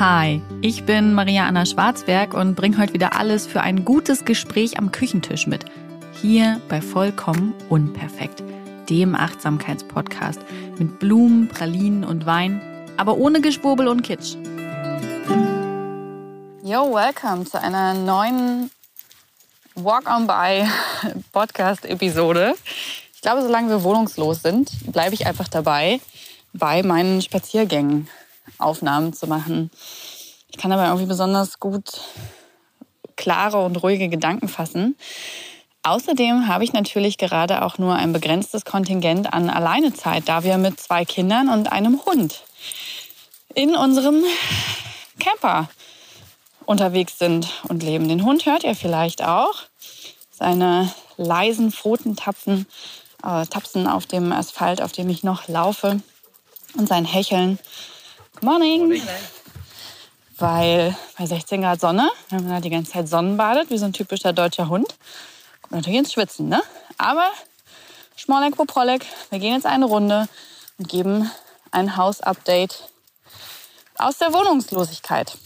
Hi, 0.00 0.42
ich 0.60 0.86
bin 0.86 1.14
Maria 1.14 1.46
Anna 1.46 1.64
Schwarzberg 1.64 2.34
und 2.34 2.56
bringe 2.56 2.78
heute 2.78 2.94
wieder 2.94 3.16
alles 3.16 3.46
für 3.46 3.60
ein 3.60 3.84
gutes 3.84 4.24
Gespräch 4.24 4.76
am 4.76 4.90
Küchentisch 4.90 5.46
mit. 5.46 5.66
Hier 6.20 6.60
bei 6.68 6.80
Vollkommen 6.80 7.54
Unperfekt, 7.68 8.42
dem 8.90 9.14
Achtsamkeitspodcast 9.14 10.40
mit 10.80 10.98
Blumen, 10.98 11.46
Pralinen 11.46 12.02
und 12.02 12.26
Wein, 12.26 12.60
aber 12.96 13.18
ohne 13.18 13.40
Geschwurbel 13.40 13.86
und 13.86 14.02
Kitsch. 14.02 14.34
Yo, 16.64 16.92
welcome 16.92 17.44
zu 17.44 17.60
einer 17.60 17.94
neuen 17.94 18.72
Walk 19.76 20.10
on 20.10 20.26
By 20.26 20.68
Podcast 21.32 21.84
Episode. 21.84 22.56
Ich 23.14 23.20
glaube, 23.20 23.42
solange 23.42 23.68
wir 23.68 23.84
wohnungslos 23.84 24.42
sind, 24.42 24.72
bleibe 24.90 25.14
ich 25.14 25.24
einfach 25.28 25.46
dabei, 25.46 26.00
bei 26.52 26.82
meinen 26.82 27.22
Spaziergängen 27.22 28.08
Aufnahmen 28.58 29.12
zu 29.12 29.26
machen. 29.26 29.70
Ich 30.50 30.58
kann 30.58 30.72
aber 30.72 30.86
irgendwie 30.86 31.06
besonders 31.06 31.58
gut 31.58 32.00
klare 33.16 33.64
und 33.64 33.82
ruhige 33.82 34.08
Gedanken 34.08 34.48
fassen. 34.48 34.96
Außerdem 35.82 36.48
habe 36.48 36.64
ich 36.64 36.72
natürlich 36.72 37.18
gerade 37.18 37.62
auch 37.62 37.76
nur 37.76 37.94
ein 37.94 38.12
begrenztes 38.12 38.64
Kontingent 38.64 39.32
an 39.32 39.50
Alleinezeit, 39.50 40.28
da 40.28 40.42
wir 40.42 40.56
mit 40.56 40.80
zwei 40.80 41.04
Kindern 41.04 41.48
und 41.48 41.70
einem 41.70 42.00
Hund 42.06 42.42
in 43.54 43.76
unserem 43.76 44.24
Camper 45.20 45.68
unterwegs 46.64 47.18
sind 47.18 47.48
und 47.68 47.82
leben. 47.82 48.08
Den 48.08 48.24
Hund 48.24 48.46
hört 48.46 48.64
ihr 48.64 48.74
vielleicht 48.74 49.22
auch. 49.22 49.54
Seine 50.30 50.92
leisen 51.16 51.70
Pfotentapfen 51.70 52.66
äh, 53.22 53.46
tapsen 53.46 53.86
auf 53.86 54.06
dem 54.06 54.32
Asphalt, 54.32 54.80
auf 54.80 54.92
dem 54.92 55.08
ich 55.08 55.22
noch 55.22 55.48
laufe 55.48 56.00
und 56.76 56.88
sein 56.88 57.04
Hecheln 57.04 57.58
Morning. 58.40 58.80
Morning. 58.80 59.02
Weil 60.38 60.96
bei 61.16 61.26
16 61.26 61.62
Grad 61.62 61.80
Sonne, 61.80 62.10
wenn 62.30 62.42
man 62.42 62.54
da 62.54 62.60
die 62.60 62.70
ganze 62.70 62.92
Zeit 62.92 63.08
Sonnenbadet, 63.08 63.70
wie 63.70 63.78
so 63.78 63.84
ein 63.84 63.92
typischer 63.92 64.32
deutscher 64.32 64.68
Hund, 64.68 64.88
kommt 65.62 65.70
man 65.70 65.80
natürlich 65.80 66.00
ins 66.00 66.12
Schwitzen, 66.12 66.48
ne? 66.48 66.62
Aber 66.98 67.30
Schmolek, 68.16 68.56
Poprolek, 68.56 69.06
wir 69.30 69.38
gehen 69.38 69.54
jetzt 69.54 69.66
eine 69.66 69.86
Runde 69.86 70.28
und 70.78 70.88
geben 70.88 71.30
ein 71.70 71.96
Hausupdate 71.96 72.88
aus 73.98 74.18
der 74.18 74.32
Wohnungslosigkeit. 74.32 75.36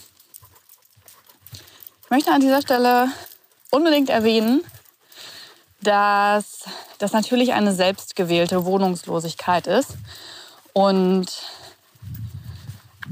Ich 2.05 2.11
möchte 2.11 2.33
an 2.33 2.41
dieser 2.41 2.63
Stelle 2.63 3.09
unbedingt 3.71 4.09
erwähnen, 4.09 4.65
dass 5.83 6.65
das 6.99 7.13
natürlich 7.13 7.53
eine 7.53 7.75
selbstgewählte 7.75 8.65
Wohnungslosigkeit 8.65 9.67
ist 9.67 9.91
und 10.73 11.27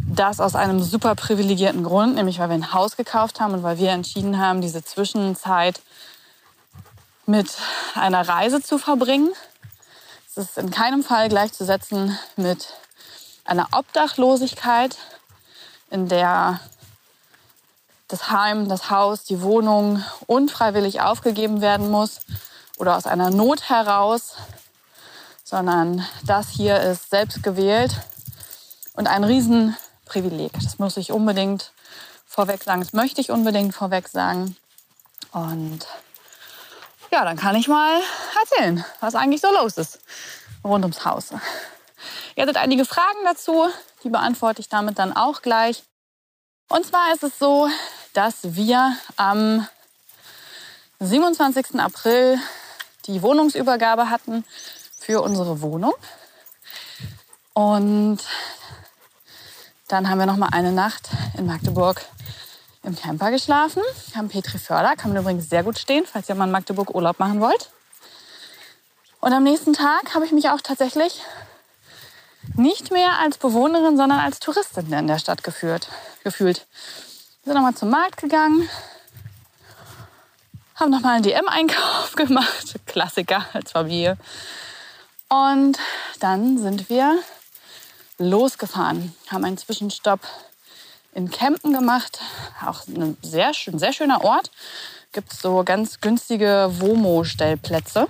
das 0.08 0.40
aus 0.40 0.54
einem 0.54 0.82
super 0.82 1.14
privilegierten 1.14 1.82
Grund, 1.82 2.14
nämlich 2.14 2.38
weil 2.38 2.48
wir 2.48 2.54
ein 2.54 2.72
Haus 2.72 2.96
gekauft 2.96 3.40
haben 3.40 3.54
und 3.54 3.62
weil 3.62 3.78
wir 3.78 3.90
entschieden 3.90 4.38
haben, 4.38 4.60
diese 4.60 4.84
Zwischenzeit 4.84 5.80
mit 7.26 7.50
einer 7.94 8.26
Reise 8.28 8.62
zu 8.62 8.78
verbringen. 8.78 9.30
Es 10.28 10.36
ist 10.36 10.58
in 10.58 10.70
keinem 10.70 11.02
Fall 11.02 11.28
gleichzusetzen 11.28 12.18
mit 12.36 12.74
einer 13.44 13.68
Obdachlosigkeit, 13.72 14.96
in 15.90 16.08
der 16.08 16.60
das 18.08 18.30
Heim, 18.30 18.68
das 18.68 18.90
Haus, 18.90 19.24
die 19.24 19.42
Wohnung 19.42 20.04
unfreiwillig 20.26 21.00
aufgegeben 21.00 21.60
werden 21.60 21.90
muss 21.90 22.20
oder 22.78 22.96
aus 22.96 23.06
einer 23.06 23.30
Not 23.30 23.68
heraus, 23.68 24.34
sondern 25.42 26.06
das 26.24 26.48
hier 26.50 26.80
ist 26.80 27.10
selbst 27.10 27.42
gewählt 27.42 27.96
und 28.94 29.08
ein 29.08 29.24
riesen 29.24 29.76
Privileg. 30.06 30.52
Das 30.54 30.78
muss 30.78 30.96
ich 30.96 31.12
unbedingt 31.12 31.72
vorweg 32.24 32.62
sagen. 32.62 32.80
Das 32.80 32.92
möchte 32.92 33.20
ich 33.20 33.30
unbedingt 33.30 33.74
vorweg 33.74 34.08
sagen. 34.08 34.56
Und 35.32 35.86
ja, 37.12 37.24
dann 37.24 37.36
kann 37.36 37.56
ich 37.56 37.68
mal 37.68 38.00
erzählen, 38.40 38.84
was 39.00 39.14
eigentlich 39.14 39.42
so 39.42 39.52
los 39.52 39.76
ist 39.76 40.00
rund 40.64 40.84
ums 40.84 41.04
Haus. 41.04 41.30
Ihr 42.34 42.42
hattet 42.42 42.56
einige 42.56 42.84
Fragen 42.84 43.18
dazu, 43.24 43.68
die 44.04 44.10
beantworte 44.10 44.60
ich 44.60 44.68
damit 44.68 44.98
dann 44.98 45.16
auch 45.16 45.42
gleich. 45.42 45.84
Und 46.68 46.84
zwar 46.84 47.12
ist 47.14 47.22
es 47.22 47.38
so, 47.38 47.68
dass 48.12 48.56
wir 48.56 48.96
am 49.16 49.66
27. 51.00 51.78
April 51.80 52.38
die 53.06 53.22
Wohnungsübergabe 53.22 54.10
hatten 54.10 54.44
für 54.98 55.22
unsere 55.22 55.60
Wohnung. 55.60 55.94
Und 57.52 58.18
dann 59.88 60.08
haben 60.08 60.18
wir 60.18 60.26
noch 60.26 60.36
mal 60.36 60.48
eine 60.52 60.72
Nacht 60.72 61.10
in 61.38 61.46
Magdeburg 61.46 62.04
im 62.82 62.96
Camper 62.96 63.30
geschlafen. 63.30 63.82
Am 64.14 64.28
Petri 64.28 64.58
Förder, 64.58 64.96
kann 64.96 65.12
man 65.12 65.22
übrigens 65.22 65.48
sehr 65.48 65.62
gut 65.62 65.78
stehen, 65.78 66.04
falls 66.10 66.28
ihr 66.28 66.34
mal 66.34 66.44
in 66.44 66.50
Magdeburg 66.50 66.94
Urlaub 66.94 67.18
machen 67.18 67.40
wollt. 67.40 67.70
Und 69.20 69.32
am 69.32 69.42
nächsten 69.42 69.72
Tag 69.72 70.14
habe 70.14 70.24
ich 70.24 70.32
mich 70.32 70.50
auch 70.50 70.60
tatsächlich 70.60 71.22
nicht 72.54 72.90
mehr 72.90 73.18
als 73.18 73.38
Bewohnerin, 73.38 73.96
sondern 73.96 74.20
als 74.20 74.40
Touristin 74.40 74.92
in 74.92 75.06
der 75.06 75.18
Stadt 75.18 75.42
geführt, 75.42 75.88
gefühlt. 76.24 76.66
Wir 77.42 77.52
sind 77.52 77.54
nochmal 77.54 77.74
zum 77.74 77.90
Markt 77.90 78.20
gegangen, 78.20 78.68
haben 80.74 80.90
nochmal 80.90 81.14
einen 81.14 81.22
DM-Einkauf 81.24 82.12
gemacht, 82.16 82.74
Klassiker 82.86 83.46
als 83.52 83.72
Familie. 83.72 84.16
Und 85.28 85.78
dann 86.20 86.58
sind 86.58 86.88
wir 86.88 87.18
losgefahren, 88.18 89.14
haben 89.30 89.44
einen 89.44 89.58
Zwischenstopp 89.58 90.20
in 91.12 91.30
Kempen 91.30 91.72
gemacht. 91.72 92.20
Auch 92.64 92.86
ein 92.86 93.16
sehr, 93.22 93.54
schön, 93.54 93.78
sehr 93.78 93.92
schöner 93.92 94.22
Ort. 94.22 94.50
Gibt 95.12 95.32
so 95.32 95.64
ganz 95.64 96.00
günstige 96.00 96.70
Womo-Stellplätze. 96.78 98.06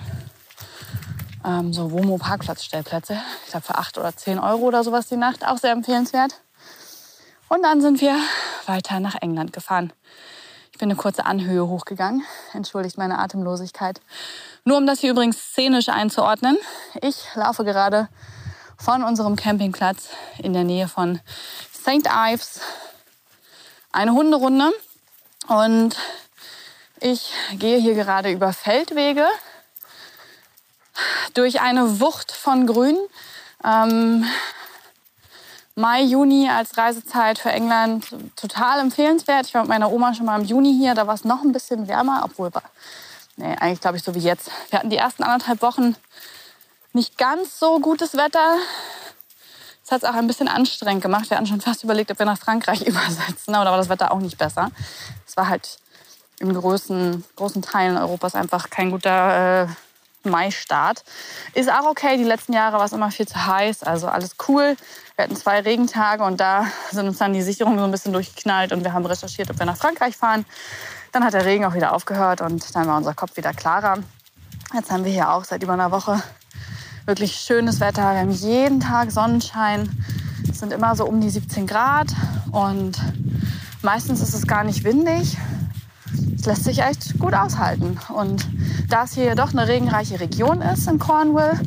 Ähm, 1.45 1.72
so 1.72 1.93
Womo-Parkplatzstellplätze. 1.93 3.21
Ich 3.45 3.50
glaube 3.50 3.66
für 3.66 3.78
8 3.78 3.99
oder 3.99 4.16
10 4.16 4.39
Euro 4.39 4.62
oder 4.62 4.83
sowas 4.83 5.06
die 5.06 5.16
Nacht. 5.16 5.47
Auch 5.47 5.59
sehr 5.59 5.72
empfehlenswert. 5.72 6.41
Und 7.49 7.62
dann 7.62 7.81
sind 7.81 8.00
wir 8.00 8.16
weiter 8.66 8.99
nach 8.99 9.15
England 9.21 9.53
gefahren. 9.53 9.93
Ich 10.72 10.78
bin 10.78 10.91
eine 10.91 10.97
kurze 10.97 11.25
Anhöhe 11.25 11.66
hochgegangen. 11.69 12.25
Entschuldigt 12.53 12.99
meine 12.99 13.19
Atemlosigkeit. 13.19 14.00
Nur 14.65 14.77
um 14.78 14.87
das 14.87 14.99
hier 14.99 15.12
übrigens 15.12 15.39
szenisch 15.39 15.89
einzuordnen. 15.89 16.59
Ich 17.00 17.25
laufe 17.34 17.65
gerade 17.65 18.09
von 18.78 19.03
unserem 19.03 19.37
Campingplatz 19.37 20.09
in 20.38 20.53
der 20.53 20.64
Nähe 20.64 20.88
von 20.88 21.20
St. 21.72 22.09
Ives 22.09 22.60
eine 23.92 24.12
Hunderunde. 24.12 24.72
Und 25.48 25.97
ich 27.00 27.32
gehe 27.54 27.78
hier 27.78 27.94
gerade 27.94 28.31
über 28.31 28.53
Feldwege 28.53 29.26
durch 31.34 31.60
eine 31.60 32.00
Wucht 32.00 32.32
von 32.32 32.66
Grün. 32.66 32.98
Ähm, 33.65 34.26
Mai, 35.78 36.03
Juni 36.03 36.48
als 36.48 36.78
Reisezeit 36.78 37.38
für 37.38 37.50
England 37.50 38.06
total 38.34 38.81
empfehlenswert. 38.81 39.47
Ich 39.47 39.53
war 39.53 39.60
mit 39.60 39.69
meiner 39.69 39.92
Oma 39.92 40.15
schon 40.15 40.25
mal 40.25 40.41
im 40.41 40.47
Juni 40.47 40.72
hier, 40.72 40.94
da 40.94 41.06
war 41.06 41.15
es 41.15 41.25
noch 41.25 41.42
ein 41.42 41.53
bisschen 41.53 41.86
wärmer, 41.86 42.22
obwohl, 42.25 42.50
nee, 43.36 43.54
eigentlich 43.60 43.82
glaube 43.82 43.98
ich 43.98 44.03
so 44.03 44.15
wie 44.15 44.20
jetzt. 44.20 44.50
Wir 44.70 44.78
hatten 44.78 44.88
die 44.88 44.97
ersten 44.97 45.22
anderthalb 45.22 45.60
Wochen 45.60 45.94
nicht 46.97 47.19
ganz 47.19 47.61
so 47.61 47.79
gutes 47.79 48.15
Wetter. 48.15 48.57
Das 49.84 49.93
hat 49.93 50.03
es 50.03 50.09
auch 50.09 50.15
ein 50.15 50.27
bisschen 50.27 50.49
anstrengend 50.49 51.03
gemacht. 51.03 51.31
Wir 51.31 51.37
hatten 51.37 51.47
schon 51.47 51.61
fast 51.61 51.84
überlegt, 51.84 52.11
ob 52.11 52.19
wir 52.19 52.27
nach 52.27 52.39
Frankreich 52.39 52.81
übersetzen, 52.87 53.55
aber 53.55 53.67
da 53.67 53.71
war 53.71 53.79
das 53.79 53.89
Wetter 53.89 54.11
auch 54.11 54.19
nicht 54.19 54.39
besser. 54.39 54.71
Es 55.27 55.37
war 55.37 55.49
halt 55.49 55.79
in 56.41 56.53
großen, 56.53 57.25
großen 57.37 57.62
Teilen 57.62 57.97
Europas 57.97 58.34
einfach 58.34 58.71
kein 58.71 58.91
guter 58.91 59.65
äh, 59.65 60.29
Mai-Start. 60.29 61.05
Ist 61.55 61.71
auch 61.71 61.84
okay. 61.84 62.17
Die 62.17 62.25
letzten 62.25 62.53
Jahre 62.53 62.79
war 62.79 62.84
es 62.84 62.93
immer 62.93 63.11
viel 63.11 63.28
zu 63.28 63.47
heiß, 63.47 63.84
also 63.84 64.09
alles 64.09 64.34
cool. 64.49 64.77
Wir 65.15 65.25
hatten 65.25 65.37
zwei 65.37 65.61
Regentage 65.61 66.25
und 66.25 66.41
da 66.41 66.67
sind 66.91 67.07
uns 67.07 67.19
dann 67.19 67.33
die 67.33 67.43
Sicherungen 67.43 67.78
so 67.78 67.84
ein 67.84 67.91
bisschen 67.91 68.13
durchgeknallt 68.13 68.72
und 68.72 68.84
wir 68.84 68.92
haben 68.92 69.07
recherchiert, 69.07 69.51
ob 69.51 69.59
wir 69.59 69.66
nach 69.66 69.77
Frankreich 69.77 70.16
fahren. 70.16 70.45
Dann 71.13 71.25
hat 71.25 71.34
der 71.34 71.45
Regen 71.45 71.65
auch 71.65 71.75
wieder 71.75 71.92
aufgehört 71.92 72.41
und 72.41 72.75
dann 72.75 72.89
war 72.89 72.97
unser 72.97 73.15
Kopf 73.15 73.37
wieder 73.37 73.53
klarer. 73.53 73.99
Jetzt 74.75 74.91
haben 74.91 75.04
wir 75.04 75.13
hier 75.13 75.31
auch 75.31 75.45
seit 75.45 75.63
über 75.63 75.75
einer 75.75 75.91
Woche 75.91 76.22
wirklich 77.06 77.36
schönes 77.36 77.78
Wetter. 77.78 78.12
Wir 78.12 78.20
haben 78.20 78.32
jeden 78.32 78.80
Tag 78.80 79.12
Sonnenschein. 79.12 79.88
Es 80.50 80.58
sind 80.58 80.72
immer 80.72 80.97
so 80.97 81.06
um 81.06 81.20
die 81.20 81.30
17 81.30 81.66
Grad 81.66 82.08
und 82.50 82.98
meistens 83.82 84.20
ist 84.20 84.34
es 84.34 84.47
gar 84.47 84.64
nicht 84.64 84.82
windig. 84.82 85.38
Es 86.36 86.47
lässt 86.47 86.64
sich 86.64 86.80
echt 86.80 87.18
gut 87.20 87.32
aushalten. 87.32 87.98
Und 88.12 88.48
da 88.88 89.04
es 89.04 89.14
hier 89.14 89.36
doch 89.36 89.53
eine 89.53 89.68
regenreiche 89.68 90.18
Region 90.18 90.60
ist 90.62 90.88
in 90.88 90.98
Cornwall, 90.98 91.60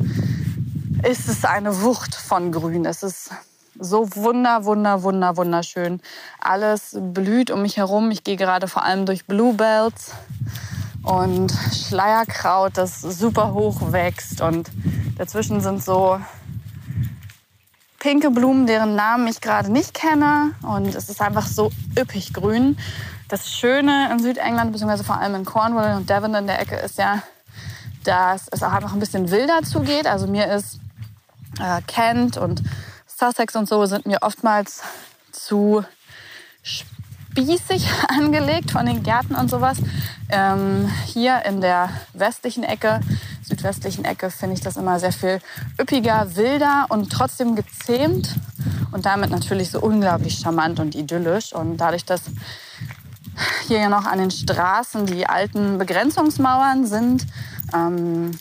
ist 1.08 1.28
es 1.28 1.46
eine 1.46 1.80
Wucht 1.80 2.14
von 2.14 2.52
Grün. 2.52 2.84
Es 2.84 3.02
ist 3.02 3.30
so 3.78 4.14
wunder, 4.16 4.66
wunder, 4.66 5.02
wunder, 5.02 5.38
wunderschön. 5.38 6.02
Alles 6.38 6.98
blüht 7.00 7.50
um 7.50 7.62
mich 7.62 7.78
herum. 7.78 8.10
Ich 8.10 8.24
gehe 8.24 8.36
gerade 8.36 8.68
vor 8.68 8.84
allem 8.84 9.06
durch 9.06 9.24
Bluebells 9.24 10.12
und 11.02 11.50
Schleierkraut, 11.72 12.76
das 12.76 13.00
super 13.00 13.54
hoch 13.54 13.92
wächst. 13.92 14.42
Und 14.42 14.70
dazwischen 15.20 15.60
sind 15.60 15.84
so 15.84 16.18
pinke 17.98 18.30
Blumen, 18.30 18.66
deren 18.66 18.96
Namen 18.96 19.28
ich 19.28 19.42
gerade 19.42 19.70
nicht 19.70 19.92
kenne. 19.92 20.52
Und 20.62 20.94
es 20.94 21.10
ist 21.10 21.20
einfach 21.20 21.46
so 21.46 21.70
üppig 21.98 22.32
grün. 22.32 22.78
Das 23.28 23.52
Schöne 23.52 24.10
in 24.10 24.18
Südengland, 24.18 24.72
beziehungsweise 24.72 25.04
vor 25.04 25.18
allem 25.18 25.34
in 25.34 25.44
Cornwall 25.44 25.94
und 25.96 26.08
Devon 26.08 26.34
in 26.34 26.46
der 26.46 26.58
Ecke, 26.58 26.76
ist 26.76 26.96
ja, 26.96 27.22
dass 28.02 28.48
es 28.50 28.62
auch 28.62 28.72
einfach 28.72 28.94
ein 28.94 28.98
bisschen 28.98 29.30
wilder 29.30 29.62
zugeht. 29.62 30.06
Also 30.06 30.26
mir 30.26 30.50
ist 30.50 30.80
äh, 31.60 31.82
Kent 31.86 32.38
und 32.38 32.62
Sussex 33.06 33.54
und 33.56 33.68
so 33.68 33.84
sind 33.84 34.06
mir 34.06 34.22
oftmals 34.22 34.80
zu 35.32 35.84
spießig 36.62 37.86
angelegt 38.08 38.70
von 38.70 38.86
den 38.86 39.02
Gärten 39.02 39.34
und 39.34 39.50
sowas. 39.50 39.76
Ähm, 40.30 40.90
hier 41.04 41.44
in 41.44 41.60
der 41.60 41.90
westlichen 42.14 42.64
Ecke, 42.64 43.00
südwestlichen 43.50 44.04
Ecke, 44.04 44.30
finde 44.30 44.54
ich 44.54 44.60
das 44.60 44.76
immer 44.76 44.98
sehr 44.98 45.12
viel 45.12 45.40
üppiger, 45.78 46.34
wilder 46.36 46.86
und 46.88 47.10
trotzdem 47.10 47.56
gezähmt 47.56 48.34
und 48.92 49.04
damit 49.06 49.30
natürlich 49.30 49.70
so 49.70 49.80
unglaublich 49.80 50.38
charmant 50.38 50.80
und 50.80 50.94
idyllisch. 50.94 51.52
Und 51.52 51.76
dadurch, 51.76 52.04
dass 52.04 52.22
hier 53.66 53.80
ja 53.80 53.88
noch 53.88 54.06
an 54.06 54.18
den 54.18 54.30
Straßen 54.30 55.06
die 55.06 55.26
alten 55.26 55.78
Begrenzungsmauern 55.78 56.86
sind, 56.86 57.26
ähm, 57.74 58.32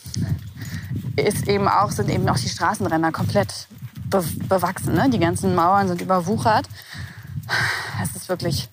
ist 1.16 1.48
eben 1.48 1.68
auch, 1.68 1.92
sind 1.92 2.10
eben 2.10 2.28
auch 2.30 2.40
die 2.40 2.50
Straßenränder 2.50 3.12
komplett 3.12 3.68
be 4.06 4.24
bewachsen. 4.48 4.94
Ne? 4.94 5.10
Die 5.10 5.20
ganzen 5.20 5.54
Mauern 5.54 5.88
sind 5.88 6.02
überwuchert. 6.02 6.68
Es 8.02 8.16
ist 8.16 8.30
wirklich 8.30 8.70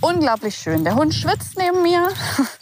unglaublich 0.00 0.56
schön. 0.56 0.84
Der 0.84 0.94
Hund 0.94 1.14
schwitzt 1.14 1.56
neben 1.56 1.82
mir 1.82 2.08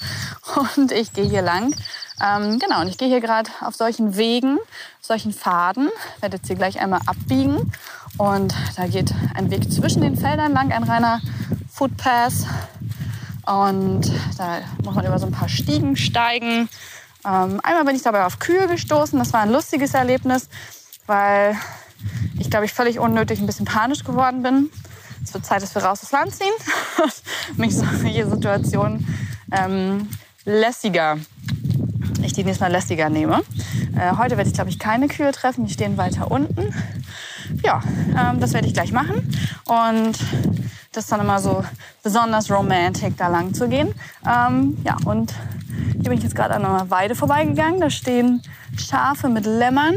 und 0.76 0.92
ich 0.92 1.12
gehe 1.12 1.24
hier 1.28 1.42
lang. 1.42 1.74
Ähm, 2.22 2.58
genau, 2.58 2.80
und 2.80 2.88
ich 2.88 2.98
gehe 2.98 3.08
hier 3.08 3.20
gerade 3.20 3.50
auf 3.60 3.74
solchen 3.74 4.16
Wegen, 4.16 4.58
auf 4.58 5.06
solchen 5.06 5.32
Pfaden. 5.32 5.90
Werde 6.20 6.36
jetzt 6.36 6.46
hier 6.46 6.56
gleich 6.56 6.80
einmal 6.80 7.00
abbiegen. 7.06 7.72
Und 8.16 8.54
da 8.76 8.86
geht 8.86 9.12
ein 9.34 9.50
Weg 9.50 9.70
zwischen 9.70 10.00
den 10.00 10.16
Feldern 10.16 10.52
lang, 10.52 10.72
ein 10.72 10.84
reiner 10.84 11.20
Footpass. 11.70 12.46
Und 13.44 14.10
da 14.38 14.58
muss 14.82 14.94
man 14.94 15.06
über 15.06 15.18
so 15.18 15.26
ein 15.26 15.32
paar 15.32 15.48
Stiegen 15.48 15.96
steigen. 15.96 16.68
Ähm, 17.24 17.60
einmal 17.62 17.84
bin 17.84 17.96
ich 17.96 18.02
dabei 18.02 18.24
auf 18.24 18.38
Kühe 18.38 18.66
gestoßen. 18.66 19.18
Das 19.18 19.32
war 19.32 19.40
ein 19.40 19.50
lustiges 19.50 19.94
Erlebnis, 19.94 20.48
weil 21.06 21.56
ich, 22.38 22.50
glaube 22.50 22.64
ich, 22.64 22.72
völlig 22.72 22.98
unnötig 22.98 23.40
ein 23.40 23.46
bisschen 23.46 23.66
panisch 23.66 24.04
geworden 24.04 24.42
bin. 24.42 24.70
Es 25.22 25.34
wird 25.34 25.44
Zeit, 25.44 25.62
dass 25.62 25.74
wir 25.74 25.82
raus 25.82 26.02
aufs 26.02 26.12
Land 26.12 26.34
ziehen. 26.34 26.52
Mich 27.56 27.76
solche 27.76 28.28
Situationen 28.28 29.06
ähm, 29.50 30.08
lässiger, 30.44 31.18
ich 32.26 32.32
die 32.32 32.44
nächste 32.44 32.64
Mal 32.64 32.72
lässiger 32.72 33.08
nehme. 33.08 33.42
Äh, 33.98 34.16
heute 34.16 34.36
werde 34.36 34.48
ich, 34.48 34.54
glaube 34.54 34.70
ich, 34.70 34.78
keine 34.78 35.08
Kühe 35.08 35.32
treffen. 35.32 35.66
Die 35.66 35.72
stehen 35.72 35.96
weiter 35.96 36.30
unten. 36.30 36.74
Ja, 37.64 37.82
ähm, 38.18 38.40
das 38.40 38.52
werde 38.52 38.66
ich 38.66 38.74
gleich 38.74 38.92
machen. 38.92 39.30
Und 39.66 40.18
das 40.92 41.04
ist 41.04 41.12
dann 41.12 41.20
immer 41.20 41.38
so 41.38 41.64
besonders 42.02 42.50
romantic, 42.50 43.16
da 43.16 43.28
lang 43.28 43.54
zu 43.54 43.68
gehen. 43.68 43.94
Ähm, 44.26 44.78
ja, 44.84 44.96
und 45.04 45.34
hier 45.92 46.04
bin 46.10 46.14
ich 46.14 46.22
jetzt 46.22 46.34
gerade 46.34 46.54
an 46.54 46.64
einer 46.64 46.90
Weide 46.90 47.14
vorbeigegangen. 47.14 47.80
Da 47.80 47.90
stehen 47.90 48.42
Schafe 48.78 49.28
mit 49.28 49.46
Lämmern. 49.46 49.96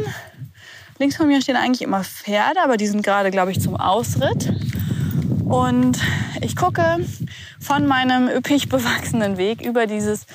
Links 0.97 1.15
von 1.15 1.27
mir 1.27 1.41
stehen 1.41 1.55
eigentlich 1.55 1.81
immer 1.81 2.03
Pferde, 2.03 2.61
aber 2.61 2.75
die 2.75 2.87
sind 2.87 3.03
gerade, 3.03 3.31
glaube 3.31 3.51
ich, 3.51 3.61
zum 3.61 3.75
Ausritt. 3.77 4.51
Und 5.45 5.97
ich 6.41 6.55
gucke 6.55 6.99
von 7.59 7.87
meinem 7.87 8.27
üppig 8.27 8.69
bewachsenen 8.69 9.37
Weg 9.37 9.61
über 9.61 9.87
dieses 9.87 10.25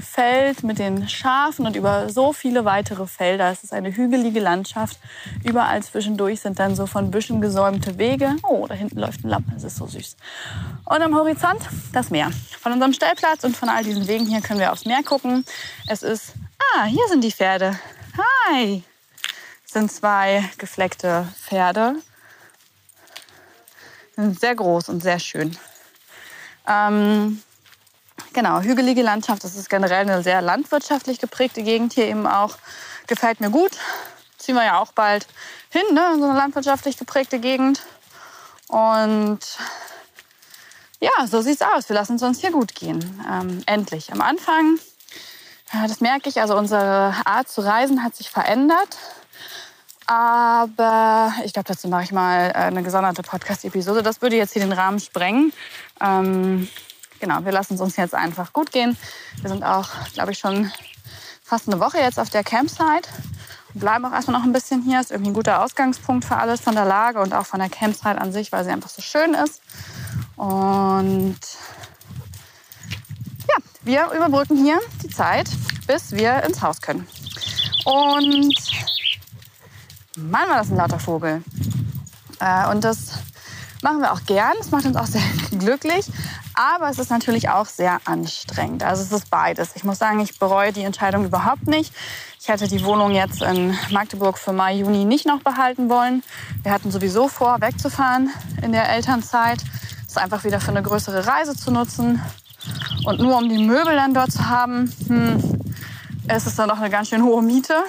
Feld 0.00 0.62
mit 0.62 0.78
den 0.78 1.08
Schafen 1.08 1.66
und 1.66 1.76
über 1.76 2.10
so 2.10 2.32
viele 2.32 2.64
weitere 2.64 3.06
Felder. 3.06 3.50
Es 3.50 3.64
ist 3.64 3.72
eine 3.72 3.94
hügelige 3.94 4.40
Landschaft. 4.40 4.98
Überall 5.44 5.82
zwischendurch 5.82 6.40
sind 6.40 6.58
dann 6.58 6.76
so 6.76 6.86
von 6.86 7.10
Büschen 7.10 7.40
gesäumte 7.40 7.98
Wege. 7.98 8.36
Oh, 8.42 8.66
da 8.66 8.74
hinten 8.74 8.98
läuft 8.98 9.24
ein 9.24 9.28
Lamm. 9.28 9.44
Das 9.52 9.64
ist 9.64 9.76
so 9.76 9.86
süß. 9.86 10.16
Und 10.84 11.02
am 11.02 11.14
Horizont 11.14 11.60
das 11.92 12.10
Meer. 12.10 12.30
Von 12.60 12.72
unserem 12.72 12.92
Stellplatz 12.92 13.44
und 13.44 13.56
von 13.56 13.68
all 13.68 13.84
diesen 13.84 14.06
Wegen 14.08 14.26
hier 14.26 14.40
können 14.40 14.60
wir 14.60 14.72
aufs 14.72 14.84
Meer 14.84 15.02
gucken. 15.02 15.44
Es 15.86 16.02
ist, 16.02 16.34
ah, 16.74 16.84
hier 16.84 17.06
sind 17.08 17.24
die 17.24 17.32
Pferde. 17.32 17.78
Hi. 18.56 18.82
Es 19.66 19.72
sind 19.72 19.92
zwei 19.92 20.44
gefleckte 20.58 21.28
Pferde 21.36 21.96
sind 24.18 24.40
sehr 24.40 24.56
groß 24.56 24.88
und 24.88 25.02
sehr 25.02 25.20
schön. 25.20 25.56
Ähm, 26.66 27.40
genau, 28.38 28.60
hügelige 28.60 29.02
Landschaft. 29.02 29.42
Das 29.42 29.56
ist 29.56 29.68
generell 29.68 30.08
eine 30.08 30.22
sehr 30.22 30.40
landwirtschaftlich 30.40 31.18
geprägte 31.18 31.64
Gegend 31.64 31.94
hier 31.94 32.06
eben 32.06 32.24
auch. 32.24 32.56
Gefällt 33.08 33.40
mir 33.40 33.50
gut. 33.50 33.72
Ziehen 34.36 34.54
wir 34.54 34.64
ja 34.64 34.78
auch 34.78 34.92
bald 34.92 35.26
hin, 35.70 35.82
ne? 35.92 36.14
so 36.16 36.24
eine 36.24 36.38
landwirtschaftlich 36.38 36.96
geprägte 36.96 37.40
Gegend. 37.40 37.82
Und 38.68 39.40
ja, 41.00 41.26
so 41.26 41.40
sieht's 41.40 41.62
aus. 41.62 41.88
Wir 41.88 41.94
lassen 41.94 42.14
es 42.14 42.22
uns 42.22 42.40
hier 42.40 42.52
gut 42.52 42.76
gehen. 42.76 43.24
Ähm, 43.28 43.64
endlich. 43.66 44.12
Am 44.12 44.20
Anfang, 44.20 44.78
ja, 45.72 45.88
das 45.88 46.00
merke 46.00 46.28
ich, 46.28 46.40
also 46.40 46.56
unsere 46.56 47.14
Art 47.24 47.48
zu 47.48 47.62
reisen 47.62 48.04
hat 48.04 48.14
sich 48.14 48.30
verändert. 48.30 48.98
Aber 50.06 51.34
ich 51.44 51.52
glaube, 51.52 51.66
dazu 51.66 51.88
mache 51.88 52.04
ich 52.04 52.12
mal 52.12 52.50
äh, 52.50 52.52
eine 52.54 52.84
gesonderte 52.84 53.22
Podcast-Episode. 53.22 54.04
Das 54.04 54.22
würde 54.22 54.36
jetzt 54.36 54.52
hier 54.52 54.62
den 54.62 54.72
Rahmen 54.72 55.00
sprengen. 55.00 55.52
Ähm, 56.00 56.68
genau, 57.20 57.44
wir 57.44 57.52
lassen 57.52 57.74
es 57.74 57.80
uns 57.80 57.96
jetzt 57.96 58.14
einfach 58.14 58.52
gut 58.52 58.72
gehen. 58.72 58.96
Wir 59.40 59.50
sind 59.50 59.64
auch, 59.64 59.88
glaube 60.14 60.32
ich, 60.32 60.38
schon 60.38 60.70
fast 61.42 61.68
eine 61.68 61.80
Woche 61.80 61.98
jetzt 61.98 62.18
auf 62.18 62.30
der 62.30 62.44
Campsite 62.44 63.08
und 63.74 63.80
bleiben 63.80 64.04
auch 64.04 64.12
erstmal 64.12 64.38
noch 64.38 64.46
ein 64.46 64.52
bisschen 64.52 64.82
hier. 64.82 65.00
Ist 65.00 65.10
irgendwie 65.10 65.30
ein 65.30 65.34
guter 65.34 65.62
Ausgangspunkt 65.62 66.24
für 66.24 66.36
alles 66.36 66.60
von 66.60 66.74
der 66.74 66.84
Lage 66.84 67.20
und 67.20 67.32
auch 67.32 67.46
von 67.46 67.60
der 67.60 67.68
Campsite 67.68 68.20
an 68.20 68.32
sich, 68.32 68.52
weil 68.52 68.64
sie 68.64 68.70
einfach 68.70 68.90
so 68.90 69.02
schön 69.02 69.34
ist. 69.34 69.62
Und 70.36 71.38
ja, 73.48 73.56
wir 73.82 74.10
überbrücken 74.16 74.56
hier 74.56 74.78
die 75.02 75.08
Zeit, 75.08 75.48
bis 75.86 76.12
wir 76.12 76.42
ins 76.44 76.60
Haus 76.62 76.80
können. 76.80 77.06
Und 77.84 78.54
Mann, 80.16 80.48
war 80.48 80.56
das 80.56 80.70
ein 80.70 80.76
lauter 80.76 80.98
Vogel. 80.98 81.42
Äh, 82.40 82.68
und 82.70 82.84
das 82.84 83.18
machen 83.82 84.00
wir 84.00 84.12
auch 84.12 84.24
gern. 84.26 84.54
Das 84.58 84.70
macht 84.70 84.84
uns 84.84 84.96
auch 84.96 85.06
sehr 85.06 85.22
glücklich. 85.58 86.06
Aber 86.58 86.88
es 86.88 86.98
ist 86.98 87.08
natürlich 87.08 87.50
auch 87.50 87.66
sehr 87.66 88.00
anstrengend. 88.04 88.82
Also 88.82 89.04
es 89.04 89.12
ist 89.12 89.30
beides. 89.30 89.76
Ich 89.76 89.84
muss 89.84 90.00
sagen, 90.00 90.18
ich 90.18 90.40
bereue 90.40 90.72
die 90.72 90.82
Entscheidung 90.82 91.24
überhaupt 91.24 91.68
nicht. 91.68 91.94
Ich 92.40 92.48
hätte 92.48 92.66
die 92.66 92.84
Wohnung 92.84 93.12
jetzt 93.12 93.42
in 93.42 93.78
Magdeburg 93.92 94.38
für 94.38 94.52
Mai, 94.52 94.74
Juni 94.74 95.04
nicht 95.04 95.24
noch 95.24 95.40
behalten 95.40 95.88
wollen. 95.88 96.24
Wir 96.64 96.72
hatten 96.72 96.90
sowieso 96.90 97.28
vor, 97.28 97.60
wegzufahren 97.60 98.30
in 98.60 98.72
der 98.72 98.88
Elternzeit. 98.88 99.60
Das 100.08 100.16
einfach 100.16 100.42
wieder 100.42 100.60
für 100.60 100.72
eine 100.72 100.82
größere 100.82 101.28
Reise 101.28 101.54
zu 101.54 101.70
nutzen. 101.70 102.20
Und 103.04 103.20
nur 103.20 103.38
um 103.38 103.48
die 103.48 103.64
Möbel 103.64 103.94
dann 103.94 104.12
dort 104.12 104.32
zu 104.32 104.48
haben, 104.48 104.92
hm, 105.06 105.60
ist 106.34 106.48
es 106.48 106.56
dann 106.56 106.68
doch 106.70 106.78
eine 106.78 106.90
ganz 106.90 107.08
schön 107.10 107.22
hohe 107.22 107.40
Miete. 107.40 107.84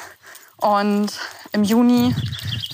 Und 0.58 1.12
im 1.54 1.64
Juni 1.64 2.16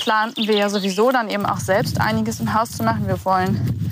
planten 0.01 0.45
wir 0.45 0.57
ja 0.57 0.67
sowieso 0.67 1.13
dann 1.13 1.29
eben 1.29 1.45
auch 1.45 1.59
selbst 1.59 2.01
einiges 2.01 2.41
im 2.41 2.53
Haus 2.53 2.71
zu 2.71 2.83
machen. 2.83 3.07
Wir 3.07 3.23
wollen 3.23 3.84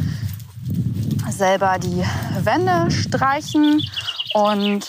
selber 1.38 1.78
die 1.80 2.04
Wände 2.40 2.92
streichen 2.92 3.82
und 4.34 4.88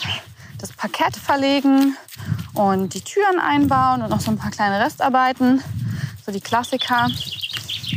das 0.58 0.72
Parkett 0.72 1.16
verlegen 1.16 1.96
und 2.54 2.94
die 2.94 3.00
Türen 3.00 3.38
einbauen 3.38 4.02
und 4.02 4.10
noch 4.10 4.20
so 4.20 4.30
ein 4.30 4.38
paar 4.38 4.50
kleine 4.50 4.84
Restarbeiten, 4.84 5.62
so 6.24 6.32
die 6.32 6.40
Klassiker. 6.40 7.08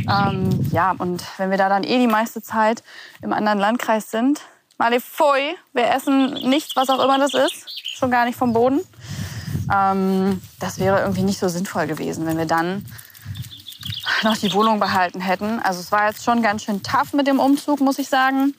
Ähm, 0.10 0.68
ja, 0.72 0.94
und 0.98 1.24
wenn 1.38 1.50
wir 1.50 1.58
da 1.58 1.70
dann 1.70 1.84
eh 1.84 2.00
die 2.00 2.08
meiste 2.08 2.42
Zeit 2.42 2.84
im 3.22 3.34
anderen 3.34 3.60
Landkreis 3.60 4.12
sind, 4.12 4.42
mal 4.78 5.00
pfui, 5.00 5.56
wir 5.74 5.90
essen 5.92 6.34
nichts, 6.50 6.76
was 6.76 6.90
auch 6.90 7.04
immer 7.04 7.18
das 7.18 7.34
ist, 7.34 7.66
schon 7.84 8.12
gar 8.12 8.26
nicht 8.26 8.38
vom 8.38 8.54
Boden. 8.54 8.82
Ähm, 9.74 10.42
das 10.60 10.80
wäre 10.80 11.02
irgendwie 11.02 11.24
nicht 11.24 11.40
so 11.40 11.48
sinnvoll 11.48 11.88
gewesen, 11.88 12.26
wenn 12.26 12.38
wir 12.38 12.46
dann 12.46 12.86
noch 14.24 14.38
die 14.38 14.54
Wohnung 14.54 14.80
behalten 14.80 15.20
hätten. 15.22 15.60
Also 15.60 15.80
es 15.80 15.92
war 15.92 16.08
jetzt 16.08 16.24
schon 16.24 16.42
ganz 16.42 16.64
schön 16.64 16.84
tough 16.84 17.14
mit 17.14 17.28
dem 17.28 17.40
Umzug, 17.40 17.80
muss 17.80 18.00
ich 18.00 18.10
sagen. 18.10 18.54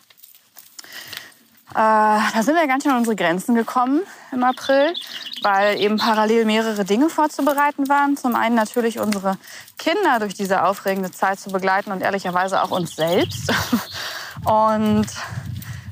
Äh, 1.71 1.75
da 1.75 2.43
sind 2.43 2.55
wir 2.55 2.67
ganz 2.67 2.85
schön 2.85 2.93
an 2.93 2.99
unsere 2.99 3.17
Grenzen 3.17 3.55
gekommen 3.55 4.01
im 4.33 4.43
April, 4.43 4.95
weil 5.43 5.79
eben 5.79 5.99
parallel 5.99 6.45
mehrere 6.47 6.85
Dinge 6.85 7.11
vorzubereiten 7.11 7.89
waren. 7.89 8.17
Zum 8.17 8.35
einen 8.35 8.55
natürlich 8.55 8.99
unsere 8.99 9.37
Kinder 9.77 10.19
durch 10.19 10.35
diese 10.35 10.65
aufregende 10.65 11.11
Zeit 11.11 11.39
zu 11.39 11.51
begleiten 11.51 11.93
und 11.93 12.01
ehrlicherweise 12.01 12.63
auch 12.63 12.71
uns 12.71 12.97
selbst. 12.97 13.53
Und 14.45 15.09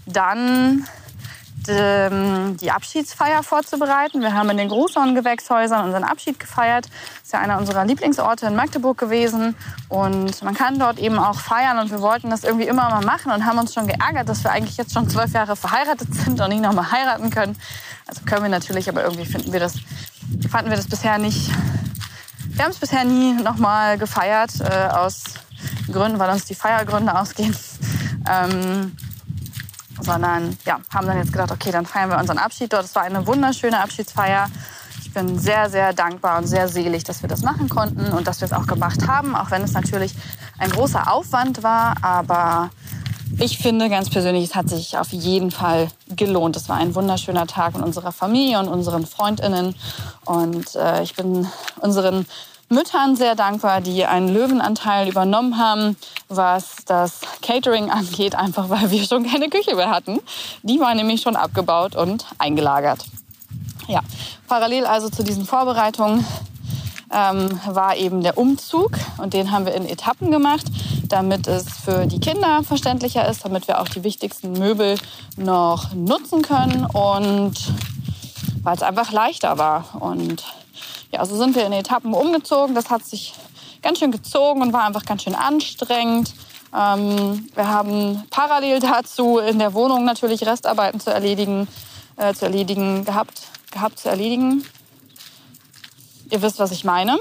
dann 0.06 0.86
ähm, 1.68 2.56
die 2.56 2.70
Abschiedsfeier 2.70 3.42
vorzubereiten. 3.42 4.20
Wir 4.20 4.34
haben 4.34 4.50
in 4.50 4.56
den 4.56 4.68
Grußhorn-Gewächshäusern 4.68 5.84
unseren 5.84 6.04
Abschied 6.04 6.38
gefeiert. 6.38 6.86
Das 6.86 7.22
ist 7.24 7.32
ja 7.32 7.40
einer 7.40 7.58
unserer 7.58 7.84
Lieblingsorte 7.84 8.46
in 8.46 8.56
Magdeburg 8.56 8.98
gewesen. 8.98 9.54
Und 9.88 10.42
man 10.42 10.54
kann 10.54 10.78
dort 10.78 10.98
eben 10.98 11.18
auch 11.18 11.40
feiern. 11.40 11.78
Und 11.78 11.90
wir 11.90 12.00
wollten 12.00 12.30
das 12.30 12.44
irgendwie 12.44 12.66
immer 12.66 12.88
mal 12.90 13.04
machen 13.04 13.32
und 13.32 13.44
haben 13.44 13.58
uns 13.58 13.74
schon 13.74 13.86
geärgert, 13.86 14.28
dass 14.28 14.44
wir 14.44 14.50
eigentlich 14.50 14.76
jetzt 14.76 14.92
schon 14.92 15.08
zwölf 15.08 15.32
Jahre 15.32 15.56
verheiratet 15.56 16.14
sind 16.14 16.40
und 16.40 16.48
nicht 16.48 16.62
noch 16.62 16.72
mal 16.72 16.90
heiraten 16.90 17.30
können. 17.30 17.56
Also 18.06 18.22
können 18.24 18.42
wir 18.42 18.50
natürlich, 18.50 18.88
aber 18.88 19.04
irgendwie 19.04 19.26
finden 19.26 19.52
wir 19.52 19.60
das, 19.60 19.74
fanden 20.50 20.70
wir 20.70 20.76
das 20.76 20.88
bisher 20.88 21.18
nicht 21.18 21.50
wir 22.56 22.64
haben 22.64 22.70
es 22.70 22.78
bisher 22.78 23.04
nie 23.04 23.34
nochmal 23.34 23.98
gefeiert, 23.98 24.50
äh, 24.60 24.88
aus 24.88 25.24
Gründen, 25.92 26.18
weil 26.18 26.30
uns 26.30 26.46
die 26.46 26.54
Feiergründe 26.54 27.14
ausgehen. 27.18 27.56
Ähm, 28.28 28.96
sondern 30.00 30.56
ja, 30.64 30.78
haben 30.92 31.06
dann 31.06 31.18
jetzt 31.18 31.32
gedacht, 31.32 31.50
okay, 31.50 31.70
dann 31.70 31.86
feiern 31.86 32.10
wir 32.10 32.18
unseren 32.18 32.38
Abschied 32.38 32.72
dort. 32.72 32.84
Es 32.84 32.94
war 32.94 33.02
eine 33.02 33.26
wunderschöne 33.26 33.80
Abschiedsfeier. 33.80 34.48
Ich 35.00 35.12
bin 35.12 35.38
sehr, 35.38 35.70
sehr 35.70 35.92
dankbar 35.92 36.38
und 36.38 36.46
sehr 36.46 36.68
selig, 36.68 37.04
dass 37.04 37.22
wir 37.22 37.28
das 37.28 37.42
machen 37.42 37.68
konnten 37.68 38.12
und 38.12 38.26
dass 38.26 38.40
wir 38.40 38.46
es 38.46 38.52
auch 38.52 38.66
gemacht 38.66 39.06
haben, 39.06 39.34
auch 39.34 39.50
wenn 39.50 39.62
es 39.62 39.72
natürlich 39.72 40.14
ein 40.58 40.70
großer 40.70 41.10
Aufwand 41.12 41.62
war. 41.62 41.94
Aber 42.02 42.70
ich 43.38 43.58
finde 43.58 43.90
ganz 43.90 44.08
persönlich, 44.08 44.44
es 44.44 44.54
hat 44.54 44.68
sich 44.68 44.96
auf 44.96 45.12
jeden 45.12 45.50
Fall 45.50 45.88
gelohnt. 46.08 46.56
Es 46.56 46.68
war 46.68 46.76
ein 46.76 46.94
wunderschöner 46.94 47.46
Tag 47.46 47.74
mit 47.74 47.84
unserer 47.84 48.12
Familie 48.12 48.58
und 48.60 48.68
unseren 48.68 49.06
Freundinnen. 49.06 49.74
Und 50.24 50.74
äh, 50.74 51.02
ich 51.02 51.14
bin 51.14 51.46
unseren 51.80 52.26
Müttern 52.68 53.14
sehr 53.14 53.34
dankbar, 53.36 53.80
die 53.80 54.04
einen 54.04 54.28
Löwenanteil 54.28 55.08
übernommen 55.08 55.58
haben, 55.58 55.96
was 56.28 56.76
das 56.86 57.20
Catering 57.42 57.90
angeht, 57.90 58.34
einfach 58.34 58.68
weil 58.68 58.90
wir 58.90 59.04
schon 59.04 59.26
keine 59.26 59.48
Küche 59.48 59.76
mehr 59.76 59.90
hatten. 59.90 60.20
Die 60.62 60.80
war 60.80 60.94
nämlich 60.94 61.22
schon 61.22 61.36
abgebaut 61.36 61.94
und 61.94 62.26
eingelagert. 62.38 63.04
Ja, 63.88 64.00
parallel 64.48 64.84
also 64.84 65.08
zu 65.08 65.22
diesen 65.22 65.46
Vorbereitungen 65.46 66.24
ähm, 67.12 67.60
war 67.66 67.96
eben 67.96 68.22
der 68.22 68.36
Umzug 68.36 68.92
und 69.18 69.32
den 69.32 69.52
haben 69.52 69.64
wir 69.64 69.74
in 69.74 69.88
Etappen 69.88 70.32
gemacht, 70.32 70.66
damit 71.08 71.46
es 71.46 71.66
für 71.84 72.06
die 72.06 72.18
Kinder 72.18 72.64
verständlicher 72.64 73.28
ist, 73.28 73.44
damit 73.44 73.68
wir 73.68 73.80
auch 73.80 73.88
die 73.88 74.02
wichtigsten 74.02 74.52
Möbel 74.54 74.98
noch 75.36 75.92
nutzen 75.94 76.42
können 76.42 76.84
und 76.84 77.54
weil 78.62 78.74
es 78.74 78.82
einfach 78.82 79.12
leichter 79.12 79.58
war. 79.58 79.84
Und 80.00 80.44
ja, 81.12 81.24
so 81.24 81.36
sind 81.36 81.54
wir 81.54 81.66
in 81.66 81.72
Etappen 81.72 82.14
umgezogen. 82.14 82.74
Das 82.74 82.90
hat 82.90 83.04
sich 83.04 83.34
ganz 83.82 83.98
schön 83.98 84.10
gezogen 84.10 84.62
und 84.62 84.72
war 84.72 84.84
einfach 84.84 85.04
ganz 85.04 85.22
schön 85.22 85.34
anstrengend. 85.34 86.32
Ähm, 86.76 87.48
wir 87.54 87.68
haben 87.68 88.24
parallel 88.30 88.80
dazu 88.80 89.38
in 89.38 89.58
der 89.58 89.74
Wohnung 89.74 90.04
natürlich 90.04 90.46
Restarbeiten 90.46 91.00
zu 91.00 91.10
erledigen, 91.10 91.68
äh, 92.16 92.34
zu 92.34 92.46
erledigen 92.46 93.04
gehabt, 93.04 93.42
gehabt 93.70 93.98
zu 93.98 94.08
erledigen. 94.08 94.64
Ihr 96.30 96.42
wisst, 96.42 96.58
was 96.58 96.72
ich 96.72 96.84
meine. 96.84 97.18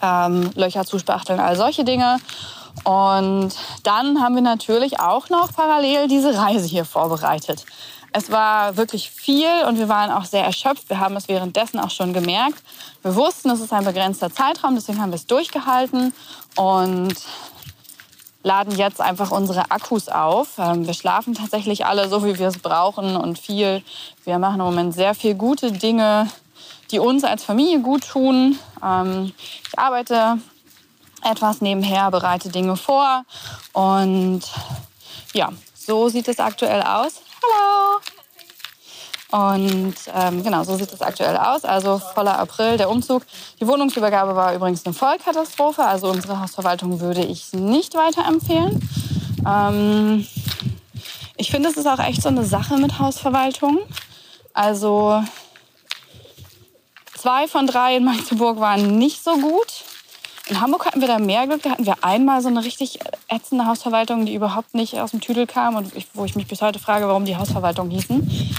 Ähm, 0.00 0.50
Löcher 0.54 0.84
zuspachteln, 0.84 1.40
all 1.40 1.56
solche 1.56 1.84
Dinge. 1.84 2.18
Und 2.84 3.50
dann 3.82 4.22
haben 4.22 4.34
wir 4.34 4.42
natürlich 4.42 5.00
auch 5.00 5.28
noch 5.28 5.52
parallel 5.52 6.08
diese 6.08 6.36
Reise 6.38 6.66
hier 6.66 6.84
vorbereitet. 6.84 7.64
Es 8.12 8.30
war 8.30 8.76
wirklich 8.76 9.10
viel 9.10 9.64
und 9.66 9.78
wir 9.78 9.88
waren 9.88 10.10
auch 10.10 10.24
sehr 10.24 10.44
erschöpft. 10.44 10.88
Wir 10.88 10.98
haben 10.98 11.16
es 11.16 11.28
währenddessen 11.28 11.78
auch 11.78 11.90
schon 11.90 12.12
gemerkt. 12.12 12.62
Wir 13.02 13.14
wussten, 13.14 13.50
es 13.50 13.60
ist 13.60 13.72
ein 13.72 13.84
begrenzter 13.84 14.32
Zeitraum, 14.32 14.74
deswegen 14.74 15.00
haben 15.00 15.10
wir 15.10 15.16
es 15.16 15.26
durchgehalten 15.26 16.14
und 16.56 17.14
laden 18.42 18.76
jetzt 18.76 19.00
einfach 19.00 19.30
unsere 19.30 19.70
Akkus 19.70 20.08
auf. 20.08 20.58
Ähm, 20.58 20.86
wir 20.86 20.94
schlafen 20.94 21.34
tatsächlich 21.34 21.84
alle 21.84 22.08
so, 22.08 22.24
wie 22.24 22.38
wir 22.38 22.48
es 22.48 22.58
brauchen 22.58 23.16
und 23.16 23.38
viel. 23.38 23.82
Wir 24.24 24.38
machen 24.38 24.60
im 24.60 24.66
Moment 24.66 24.94
sehr 24.94 25.14
viel 25.14 25.34
gute 25.34 25.72
Dinge, 25.72 26.30
die 26.90 26.98
uns 26.98 27.24
als 27.24 27.44
Familie 27.44 27.80
gut 27.80 28.08
tun. 28.08 28.58
Ähm, 28.82 29.32
ich 29.68 29.78
arbeite 29.78 30.38
etwas 31.24 31.60
nebenher, 31.60 32.10
bereite 32.10 32.48
Dinge 32.48 32.76
vor 32.76 33.24
und 33.72 34.42
ja, 35.34 35.52
so 35.74 36.08
sieht 36.08 36.28
es 36.28 36.38
aktuell 36.38 36.82
aus. 36.82 37.22
Hallo! 37.42 38.00
Und 39.30 39.94
ähm, 40.14 40.42
genau, 40.42 40.64
so 40.64 40.76
sieht 40.76 40.90
es 40.92 41.02
aktuell 41.02 41.36
aus. 41.36 41.64
Also 41.64 41.98
voller 41.98 42.38
April, 42.38 42.78
der 42.78 42.88
Umzug. 42.88 43.24
Die 43.60 43.66
Wohnungsübergabe 43.66 44.34
war 44.34 44.54
übrigens 44.54 44.86
eine 44.86 44.94
Vollkatastrophe. 44.94 45.84
Also 45.84 46.08
unsere 46.08 46.40
Hausverwaltung 46.40 47.00
würde 47.00 47.22
ich 47.22 47.52
nicht 47.52 47.94
weiterempfehlen. 47.94 48.88
Ähm, 49.46 50.26
ich 51.36 51.50
finde, 51.50 51.68
es 51.68 51.76
ist 51.76 51.86
auch 51.86 51.98
echt 51.98 52.22
so 52.22 52.28
eine 52.28 52.44
Sache 52.44 52.78
mit 52.78 52.98
Hausverwaltung. 52.98 53.78
Also 54.54 55.22
zwei 57.14 57.46
von 57.46 57.66
drei 57.66 57.96
in 57.96 58.04
Magdeburg 58.04 58.60
waren 58.60 58.96
nicht 58.96 59.22
so 59.22 59.36
gut. 59.36 59.84
In 60.48 60.60
Hamburg 60.62 60.86
hatten 60.86 61.00
wir 61.00 61.08
da 61.08 61.18
mehr 61.18 61.46
Glück. 61.46 61.62
Da 61.62 61.70
hatten 61.70 61.84
wir 61.84 61.96
einmal 62.02 62.40
so 62.40 62.48
eine 62.48 62.64
richtig 62.64 62.98
ätzende 63.28 63.66
Hausverwaltung, 63.66 64.24
die 64.24 64.34
überhaupt 64.34 64.74
nicht 64.74 64.98
aus 64.98 65.10
dem 65.10 65.20
Tüdel 65.20 65.46
kam 65.46 65.76
und 65.76 65.94
ich, 65.94 66.08
wo 66.14 66.24
ich 66.24 66.36
mich 66.36 66.46
bis 66.46 66.62
heute 66.62 66.78
frage, 66.78 67.06
warum 67.06 67.26
die 67.26 67.36
Hausverwaltung 67.36 67.90
hießen. 67.90 68.54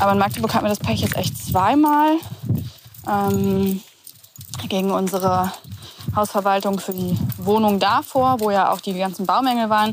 Aber 0.00 0.12
in 0.12 0.18
Magdeburg 0.18 0.52
hatten 0.52 0.66
wir 0.66 0.70
das 0.70 0.78
Pech 0.78 1.00
jetzt 1.00 1.16
echt 1.16 1.36
zweimal 1.38 2.16
ähm, 3.08 3.82
gegen 4.68 4.90
unsere 4.90 5.50
Hausverwaltung 6.14 6.78
für 6.78 6.92
die 6.92 7.16
Wohnung 7.38 7.78
davor, 7.78 8.40
wo 8.40 8.50
ja 8.50 8.72
auch 8.72 8.80
die 8.80 8.94
ganzen 8.94 9.24
Baumängel 9.24 9.70
waren. 9.70 9.92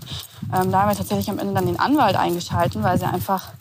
Ähm, 0.53 0.71
da 0.71 0.81
haben 0.81 0.89
wir 0.89 0.97
tatsächlich 0.97 1.29
am 1.29 1.39
Ende 1.39 1.53
dann 1.53 1.65
den 1.65 1.79
Anwalt 1.79 2.17
eingeschalten, 2.17 2.83
weil 2.83 2.97
sie 2.97 3.05
einfach 3.05 3.51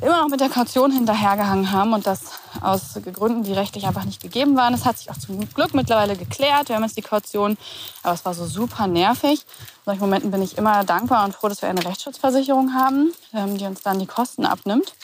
immer 0.00 0.22
noch 0.22 0.28
mit 0.28 0.40
der 0.40 0.48
Kaution 0.48 0.92
hinterhergehangen 0.92 1.72
haben 1.72 1.92
und 1.92 2.06
das 2.06 2.20
aus 2.60 2.98
Gründen, 3.12 3.42
die 3.42 3.52
rechtlich 3.52 3.86
einfach 3.86 4.04
nicht 4.04 4.22
gegeben 4.22 4.56
waren. 4.56 4.74
Es 4.74 4.84
hat 4.84 4.98
sich 4.98 5.10
auch 5.10 5.16
zum 5.16 5.48
Glück 5.52 5.74
mittlerweile 5.74 6.16
geklärt. 6.16 6.68
Wir 6.68 6.76
haben 6.76 6.84
jetzt 6.84 6.96
die 6.96 7.02
Kaution, 7.02 7.56
aber 8.02 8.14
es 8.14 8.24
war 8.24 8.34
so 8.34 8.46
super 8.46 8.86
nervig. 8.86 9.40
In 9.40 9.84
solchen 9.84 10.00
Momenten 10.00 10.30
bin 10.30 10.42
ich 10.42 10.56
immer 10.56 10.84
dankbar 10.84 11.24
und 11.24 11.34
froh, 11.34 11.48
dass 11.48 11.62
wir 11.62 11.68
eine 11.68 11.84
Rechtsschutzversicherung 11.84 12.74
haben, 12.74 13.12
ähm, 13.34 13.58
die 13.58 13.66
uns 13.66 13.82
dann 13.82 13.98
die 13.98 14.06
Kosten 14.06 14.46
abnimmt. 14.46 14.94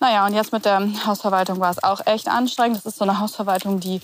Naja, 0.00 0.26
und 0.26 0.34
jetzt 0.34 0.52
mit 0.52 0.64
der 0.64 0.80
Hausverwaltung 1.06 1.60
war 1.60 1.70
es 1.70 1.82
auch 1.82 2.04
echt 2.06 2.28
anstrengend. 2.28 2.78
Das 2.78 2.86
ist 2.86 2.98
so 2.98 3.04
eine 3.04 3.20
Hausverwaltung, 3.20 3.80
die 3.80 4.00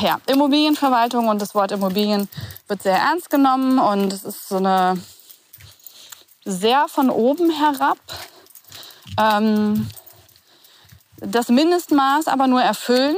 ja, 0.00 0.18
Immobilienverwaltung 0.26 1.28
und 1.28 1.40
das 1.40 1.54
Wort 1.54 1.72
Immobilien 1.72 2.28
wird 2.66 2.82
sehr 2.82 2.96
ernst 2.96 3.30
genommen 3.30 3.78
und 3.78 4.12
es 4.12 4.24
ist 4.24 4.48
so 4.48 4.56
eine 4.56 5.00
sehr 6.44 6.88
von 6.88 7.10
oben 7.10 7.50
herab 7.50 7.98
ähm, 9.20 9.88
das 11.20 11.48
Mindestmaß 11.48 12.28
aber 12.28 12.46
nur 12.46 12.62
erfüllen 12.62 13.16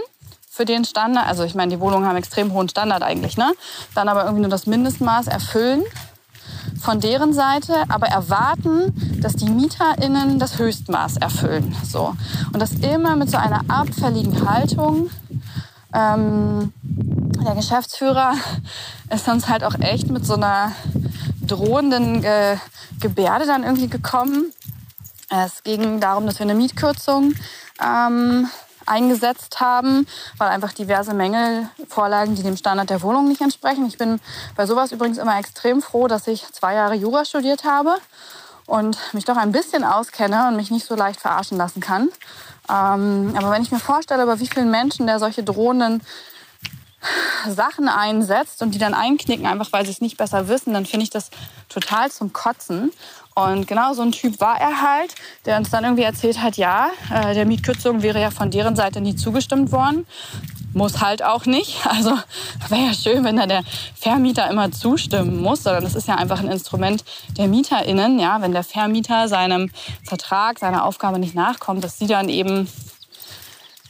für 0.51 0.65
den 0.65 0.85
Standard. 0.85 1.27
Also 1.27 1.45
ich 1.45 1.55
meine, 1.55 1.75
die 1.75 1.81
Wohnungen 1.81 2.07
haben 2.07 2.17
extrem 2.17 2.53
hohen 2.53 2.69
Standard 2.69 3.03
eigentlich, 3.03 3.37
ne? 3.37 3.53
Dann 3.95 4.09
aber 4.09 4.25
irgendwie 4.25 4.43
nur 4.43 4.51
das 4.51 4.67
Mindestmaß 4.67 5.29
erfüllen 5.29 5.85
von 6.81 7.01
deren 7.01 7.33
Seite, 7.33 7.85
aber 7.89 8.09
erwarten, 8.09 9.21
dass 9.21 9.35
die 9.35 9.49
MieterInnen 9.49 10.39
das 10.39 10.59
Höchstmaß 10.59 11.19
erfüllen. 11.19 11.75
So. 11.89 12.15
Und 12.53 12.61
das 12.61 12.73
immer 12.73 13.17
mit 13.17 13.31
so 13.31 13.37
einer 13.37 13.63
abfälligen 13.69 14.49
Haltung. 14.49 15.11
Ähm, 15.95 16.73
der 16.83 17.55
Geschäftsführer 17.55 18.35
ist 19.15 19.29
uns 19.29 19.49
halt 19.49 19.65
auch 19.65 19.79
echt 19.79 20.11
mit 20.11 20.27
so 20.27 20.35
einer 20.35 20.73
drohenden 21.47 22.25
äh, 22.25 22.57
Gebärde 23.01 23.47
dann 23.47 23.63
irgendwie 23.63 23.89
gekommen. 23.89 24.53
Es 25.35 25.63
ging 25.63 25.99
darum, 25.99 26.27
dass 26.27 26.39
wir 26.39 26.45
eine 26.45 26.55
Mietkürzung 26.55 27.35
ähm, 27.83 28.51
eingesetzt 28.85 29.61
haben, 29.61 30.07
weil 30.37 30.51
einfach 30.51 30.75
diverse 30.75 31.15
Mängel 31.15 31.69
vorlagen, 31.89 32.35
die 32.35 32.43
dem 32.43 32.59
Standard 32.59 32.91
der 32.91 33.01
Wohnung 33.01 33.29
nicht 33.29 33.41
entsprechen. 33.41 33.87
Ich 33.87 33.97
bin 33.97 34.21
bei 34.57 34.67
sowas 34.67 34.93
übrigens 34.93 35.17
immer 35.17 35.39
extrem 35.39 35.81
froh, 35.81 36.07
dass 36.07 36.27
ich 36.27 36.47
zwei 36.53 36.75
Jahre 36.75 36.97
Jura 36.97 37.25
studiert 37.25 37.65
habe 37.65 37.97
und 38.67 38.99
mich 39.15 39.25
doch 39.25 39.39
ein 39.39 39.53
bisschen 39.53 39.85
auskenne 39.85 40.49
und 40.49 40.57
mich 40.57 40.71
nicht 40.71 40.85
so 40.85 40.95
leicht 40.95 41.21
verarschen 41.21 41.57
lassen 41.57 41.81
kann. 41.81 42.11
Ähm, 42.69 43.35
aber 43.35 43.51
wenn 43.53 43.63
ich 43.63 43.73
mir 43.73 43.81
vorstelle, 43.81 44.27
bei 44.27 44.39
wie 44.39 44.47
vielen 44.47 44.71
Menschen 44.71 45.07
der 45.07 45.19
solche 45.19 45.43
drohenden 45.43 46.03
Sachen 47.49 47.89
einsetzt 47.89 48.63
und 48.63 48.73
die 48.73 48.79
dann 48.79 48.95
einknicken, 48.95 49.47
einfach 49.47 49.73
weil 49.73 49.85
sie 49.85 49.93
es 49.93 50.01
nicht 50.01 50.17
besser 50.17 50.49
wissen, 50.49 50.73
dann 50.73 50.87
finde 50.87 51.05
ich 51.05 51.11
das 51.11 51.31
total 51.69 52.11
zum 52.11 52.33
Kotzen. 52.33 52.93
Und 53.35 53.67
genau 53.67 53.95
so 53.95 54.03
ein 54.03 54.13
Typ 54.13 54.41
war 54.41 54.61
er 54.61 54.83
halt, 54.83 55.15
der 55.47 55.57
uns 55.57 55.71
dann 55.71 55.85
irgendwie 55.85 56.03
erzählt 56.03 56.43
hat, 56.43 56.57
ja, 56.57 56.91
äh, 57.11 57.35
der 57.35 57.47
Mietkürzung 57.47 58.03
wäre 58.03 58.21
ja 58.21 58.31
von 58.31 58.51
deren 58.51 58.77
Seite 58.77 59.01
nie 59.01 59.17
zugestimmt 59.17 59.73
worden. 59.73 60.07
Muss 60.75 61.01
halt 61.01 61.23
auch 61.23 61.47
nicht. 61.47 61.81
Also 61.87 62.19
wäre 62.69 62.87
ja 62.87 62.95
schön, 62.95 63.25
wenn 63.25 63.37
da 63.37 63.47
der 63.47 63.63
Vermieter 63.95 64.51
immer 64.51 64.71
zustimmen 64.71 65.41
muss, 65.41 65.63
sondern 65.63 65.85
das 65.85 65.95
ist 65.95 66.09
ja 66.09 66.17
einfach 66.17 66.41
ein 66.41 66.49
Instrument 66.49 67.05
der 67.39 67.49
MieterInnen. 67.49 68.19
Ja, 68.19 68.41
wenn 68.43 68.53
der 68.53 68.65
Vermieter 68.65 69.29
seinem 69.29 69.71
Vertrag, 70.05 70.59
seiner 70.59 70.85
Aufgabe 70.85 71.19
nicht 71.19 71.35
nachkommt, 71.35 71.85
dass 71.85 71.99
sie 71.99 72.07
dann 72.07 72.29
eben 72.29 72.69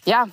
ja, 0.05 0.27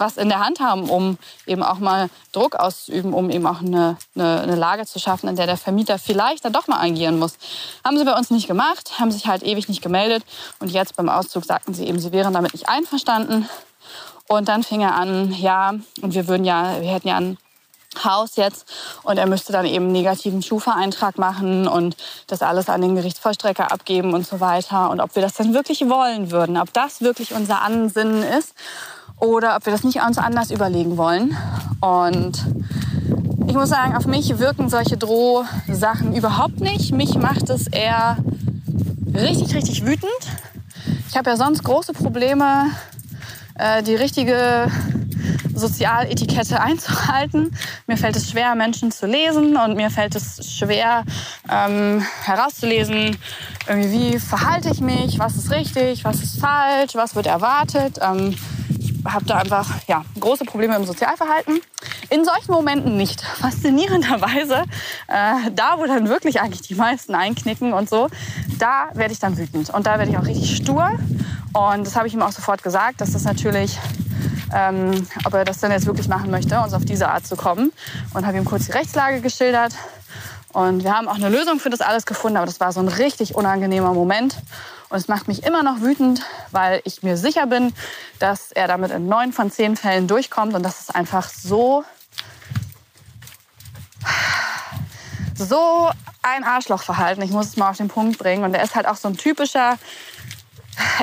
was 0.00 0.16
in 0.16 0.28
der 0.28 0.40
Hand 0.40 0.60
haben, 0.60 0.88
um 0.88 1.18
eben 1.46 1.62
auch 1.62 1.78
mal 1.78 2.08
Druck 2.32 2.56
auszuüben, 2.56 3.12
um 3.12 3.30
eben 3.30 3.46
auch 3.46 3.60
eine, 3.60 3.96
eine, 4.14 4.40
eine, 4.40 4.56
Lage 4.56 4.86
zu 4.86 4.98
schaffen, 4.98 5.28
in 5.28 5.36
der 5.36 5.46
der 5.46 5.56
Vermieter 5.56 5.98
vielleicht 5.98 6.44
dann 6.44 6.52
doch 6.52 6.66
mal 6.66 6.80
agieren 6.80 7.18
muss. 7.18 7.34
Haben 7.84 7.98
sie 7.98 8.04
bei 8.04 8.16
uns 8.16 8.30
nicht 8.30 8.48
gemacht, 8.48 8.98
haben 8.98 9.12
sich 9.12 9.26
halt 9.26 9.42
ewig 9.42 9.68
nicht 9.68 9.82
gemeldet 9.82 10.24
und 10.58 10.70
jetzt 10.70 10.96
beim 10.96 11.08
Auszug 11.08 11.44
sagten 11.44 11.74
sie 11.74 11.86
eben, 11.86 12.00
sie 12.00 12.12
wären 12.12 12.34
damit 12.34 12.52
nicht 12.54 12.68
einverstanden. 12.68 13.48
Und 14.26 14.48
dann 14.48 14.62
fing 14.62 14.80
er 14.80 14.94
an, 14.94 15.32
ja, 15.32 15.74
und 16.02 16.14
wir 16.14 16.28
würden 16.28 16.44
ja, 16.44 16.80
wir 16.80 16.90
hätten 16.92 17.08
ja 17.08 17.16
ein 17.16 17.36
Haus 18.04 18.36
jetzt 18.36 18.66
und 19.02 19.18
er 19.18 19.26
müsste 19.26 19.52
dann 19.52 19.66
eben 19.66 19.90
negativen 19.90 20.42
Schufa-Eintrag 20.42 21.18
machen 21.18 21.66
und 21.66 21.96
das 22.28 22.40
alles 22.40 22.68
an 22.68 22.82
den 22.82 22.94
Gerichtsvollstrecker 22.94 23.72
abgeben 23.72 24.14
und 24.14 24.24
so 24.26 24.38
weiter 24.38 24.90
und 24.90 25.00
ob 25.00 25.16
wir 25.16 25.22
das 25.22 25.34
dann 25.34 25.54
wirklich 25.54 25.88
wollen 25.88 26.30
würden, 26.30 26.56
ob 26.56 26.72
das 26.72 27.00
wirklich 27.00 27.32
unser 27.32 27.62
Ansinnen 27.62 28.22
ist 28.22 28.54
oder 29.20 29.56
ob 29.56 29.66
wir 29.66 29.72
das 29.72 29.84
nicht 29.84 30.00
uns 30.00 30.18
anders 30.18 30.50
überlegen 30.50 30.96
wollen. 30.96 31.36
Und 31.80 32.44
ich 33.46 33.54
muss 33.54 33.68
sagen, 33.68 33.96
auf 33.96 34.06
mich 34.06 34.38
wirken 34.38 34.68
solche 34.68 34.96
Drohsachen 34.96 36.14
überhaupt 36.14 36.60
nicht. 36.60 36.92
Mich 36.92 37.14
macht 37.16 37.50
es 37.50 37.66
eher 37.66 38.16
richtig, 39.14 39.54
richtig 39.54 39.84
wütend. 39.84 40.10
Ich 41.08 41.16
habe 41.16 41.30
ja 41.30 41.36
sonst 41.36 41.64
große 41.64 41.92
Probleme, 41.92 42.66
äh, 43.56 43.82
die 43.82 43.94
richtige 43.94 44.70
Sozialetikette 45.54 46.60
einzuhalten. 46.62 47.54
Mir 47.86 47.96
fällt 47.96 48.16
es 48.16 48.30
schwer, 48.30 48.54
Menschen 48.54 48.90
zu 48.90 49.06
lesen 49.06 49.56
und 49.56 49.76
mir 49.76 49.90
fällt 49.90 50.14
es 50.14 50.52
schwer 50.52 51.04
ähm, 51.50 52.04
herauszulesen, 52.24 53.16
irgendwie, 53.68 54.12
wie 54.12 54.18
verhalte 54.18 54.70
ich 54.70 54.80
mich, 54.80 55.18
was 55.18 55.36
ist 55.36 55.50
richtig, 55.50 56.04
was 56.04 56.22
ist 56.22 56.40
falsch, 56.40 56.94
was 56.94 57.14
wird 57.14 57.26
erwartet. 57.26 57.98
Ähm, 58.00 58.36
habe 59.06 59.24
da 59.24 59.38
einfach 59.38 59.66
ja, 59.86 60.04
große 60.18 60.44
Probleme 60.44 60.76
im 60.76 60.84
Sozialverhalten. 60.84 61.60
In 62.10 62.24
solchen 62.24 62.52
Momenten 62.52 62.96
nicht. 62.96 63.20
Faszinierenderweise, 63.40 64.64
äh, 65.08 65.50
da 65.54 65.78
wo 65.78 65.86
dann 65.86 66.08
wirklich 66.08 66.40
eigentlich 66.40 66.62
die 66.62 66.74
meisten 66.74 67.14
einknicken 67.14 67.72
und 67.72 67.88
so, 67.88 68.08
da 68.58 68.88
werde 68.94 69.12
ich 69.12 69.18
dann 69.18 69.36
wütend. 69.36 69.70
Und 69.70 69.86
da 69.86 69.98
werde 69.98 70.10
ich 70.10 70.18
auch 70.18 70.26
richtig 70.26 70.56
stur. 70.56 70.90
Und 71.52 71.86
das 71.86 71.96
habe 71.96 72.06
ich 72.06 72.14
ihm 72.14 72.22
auch 72.22 72.32
sofort 72.32 72.62
gesagt, 72.62 73.00
dass 73.00 73.12
das 73.12 73.24
natürlich, 73.24 73.78
ähm, 74.54 75.06
ob 75.24 75.34
er 75.34 75.44
das 75.44 75.58
denn 75.58 75.72
jetzt 75.72 75.86
wirklich 75.86 76.08
machen 76.08 76.30
möchte, 76.30 76.60
uns 76.60 76.74
auf 76.74 76.84
diese 76.84 77.08
Art 77.08 77.26
zu 77.26 77.36
kommen. 77.36 77.72
Und 78.14 78.26
habe 78.26 78.36
ihm 78.36 78.44
kurz 78.44 78.66
die 78.66 78.72
Rechtslage 78.72 79.20
geschildert. 79.20 79.72
Und 80.52 80.82
wir 80.82 80.96
haben 80.96 81.08
auch 81.08 81.14
eine 81.14 81.28
Lösung 81.28 81.60
für 81.60 81.70
das 81.70 81.80
alles 81.80 82.06
gefunden, 82.06 82.36
aber 82.36 82.46
das 82.46 82.58
war 82.58 82.72
so 82.72 82.80
ein 82.80 82.88
richtig 82.88 83.34
unangenehmer 83.36 83.94
Moment. 83.94 84.36
Und 84.90 84.96
es 84.98 85.06
macht 85.06 85.28
mich 85.28 85.44
immer 85.44 85.62
noch 85.62 85.80
wütend, 85.80 86.22
weil 86.50 86.82
ich 86.84 87.02
mir 87.04 87.16
sicher 87.16 87.46
bin, 87.46 87.72
dass 88.18 88.50
er 88.50 88.66
damit 88.66 88.90
in 88.90 89.06
neun 89.06 89.32
von 89.32 89.50
zehn 89.50 89.76
Fällen 89.76 90.08
durchkommt. 90.08 90.54
Und 90.54 90.64
das 90.64 90.80
ist 90.80 90.94
einfach 90.94 91.28
so, 91.28 91.84
so 95.36 95.90
ein 96.22 96.42
Arschlochverhalten. 96.42 97.22
Ich 97.22 97.30
muss 97.30 97.46
es 97.46 97.56
mal 97.56 97.70
auf 97.70 97.76
den 97.76 97.86
Punkt 97.86 98.18
bringen. 98.18 98.42
Und 98.42 98.54
er 98.54 98.64
ist 98.64 98.74
halt 98.74 98.86
auch 98.86 98.96
so 98.96 99.06
ein 99.06 99.16
typischer, 99.16 99.78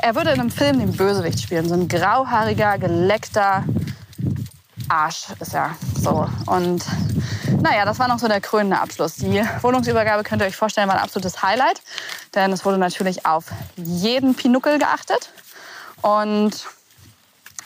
er 0.01 0.15
würde 0.15 0.32
in 0.32 0.41
einem 0.41 0.51
Film 0.51 0.79
den 0.79 0.91
Bösewicht 0.91 1.41
spielen. 1.41 1.70
So 1.70 1.75
ein 1.75 1.88
grauhaariger, 1.88 2.77
geleckter 2.77 3.63
Arsch 4.89 5.27
ist 5.39 5.53
er. 5.53 5.75
So. 6.01 6.27
Und 6.46 6.84
naja, 7.62 7.86
das 7.86 8.00
war 8.00 8.08
noch 8.08 8.20
so 8.20 8.27
der 8.27 8.41
krönende 8.41 8.79
Abschluss. 8.79 9.15
Die 9.15 9.44
Wohnungsübergabe 9.62 10.24
könnt 10.24 10.41
ihr 10.41 10.48
euch 10.48 10.56
vorstellen, 10.56 10.88
war 10.88 10.96
ein 10.96 11.03
absolutes 11.03 11.41
Highlight. 11.41 11.82
Denn 12.38 12.51
es 12.51 12.63
wurde 12.65 12.77
natürlich 12.77 13.25
auf 13.25 13.46
jeden 13.77 14.36
Pinuckel 14.36 14.77
geachtet. 14.77 15.32
Und 16.03 16.51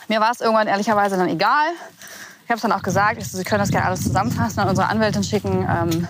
mir 0.08 0.18
war 0.18 0.30
es 0.30 0.40
irgendwann 0.40 0.66
ehrlicherweise 0.66 1.18
dann 1.18 1.28
egal. 1.28 1.66
Ich 2.44 2.50
habe 2.50 2.56
es 2.56 2.62
dann 2.62 2.72
auch 2.72 2.82
gesagt, 2.82 3.22
Sie 3.22 3.44
können 3.44 3.58
das 3.58 3.68
gerne 3.68 3.86
alles 3.86 4.02
zusammenfassen, 4.02 4.60
an 4.60 4.70
unsere 4.70 4.88
Anwältin 4.88 5.24
schicken. 5.24 5.68
Ähm, 5.68 6.08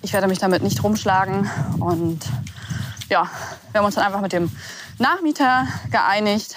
ich 0.00 0.14
werde 0.14 0.28
mich 0.28 0.38
damit 0.38 0.62
nicht 0.62 0.82
rumschlagen. 0.82 1.50
Und 1.78 2.20
ja, 3.10 3.28
wir 3.70 3.80
haben 3.80 3.84
uns 3.84 3.96
dann 3.96 4.04
einfach 4.04 4.22
mit 4.22 4.32
dem 4.32 4.50
Nachmieter 4.96 5.66
geeinigt. 5.90 6.56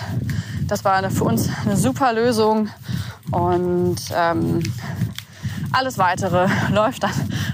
Das 0.69 0.85
war 0.85 1.11
für 1.11 1.25
uns 1.25 1.49
eine 1.65 1.75
super 1.75 2.13
Lösung. 2.13 2.69
Und 3.31 3.97
ähm, 4.15 4.63
alles 5.73 5.97
Weitere 5.97 6.47
läuft 6.71 7.03
dann 7.03 7.11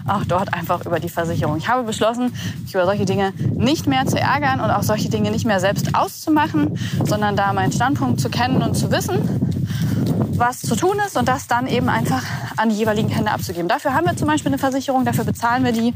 auch 0.07 0.25
dort 0.25 0.53
einfach 0.53 0.85
über 0.85 0.99
die 0.99 1.09
Versicherung. 1.09 1.57
Ich 1.57 1.67
habe 1.67 1.83
beschlossen, 1.83 2.33
mich 2.61 2.73
über 2.73 2.85
solche 2.85 3.05
Dinge 3.05 3.33
nicht 3.53 3.87
mehr 3.87 4.05
zu 4.05 4.19
ärgern 4.19 4.59
und 4.59 4.69
auch 4.69 4.83
solche 4.83 5.09
Dinge 5.09 5.31
nicht 5.31 5.45
mehr 5.45 5.59
selbst 5.59 5.95
auszumachen, 5.95 6.77
sondern 7.05 7.35
da 7.35 7.53
meinen 7.53 7.71
Standpunkt 7.71 8.19
zu 8.19 8.29
kennen 8.29 8.61
und 8.61 8.75
zu 8.75 8.91
wissen, 8.91 9.19
was 10.37 10.59
zu 10.61 10.75
tun 10.75 10.97
ist 11.05 11.17
und 11.17 11.27
das 11.27 11.47
dann 11.47 11.67
eben 11.67 11.89
einfach 11.89 12.23
an 12.57 12.69
die 12.69 12.75
jeweiligen 12.75 13.09
Hände 13.09 13.31
abzugeben. 13.31 13.67
Dafür 13.67 13.93
haben 13.93 14.05
wir 14.05 14.15
zum 14.15 14.27
Beispiel 14.27 14.49
eine 14.49 14.57
Versicherung, 14.57 15.05
dafür 15.05 15.25
bezahlen 15.25 15.63
wir 15.63 15.71
die. 15.71 15.93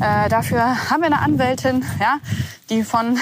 Äh, 0.00 0.28
dafür 0.28 0.90
haben 0.90 1.02
wir 1.02 1.06
eine 1.06 1.20
Anwältin, 1.20 1.84
ja, 2.00 2.18
die 2.70 2.84
von 2.84 3.18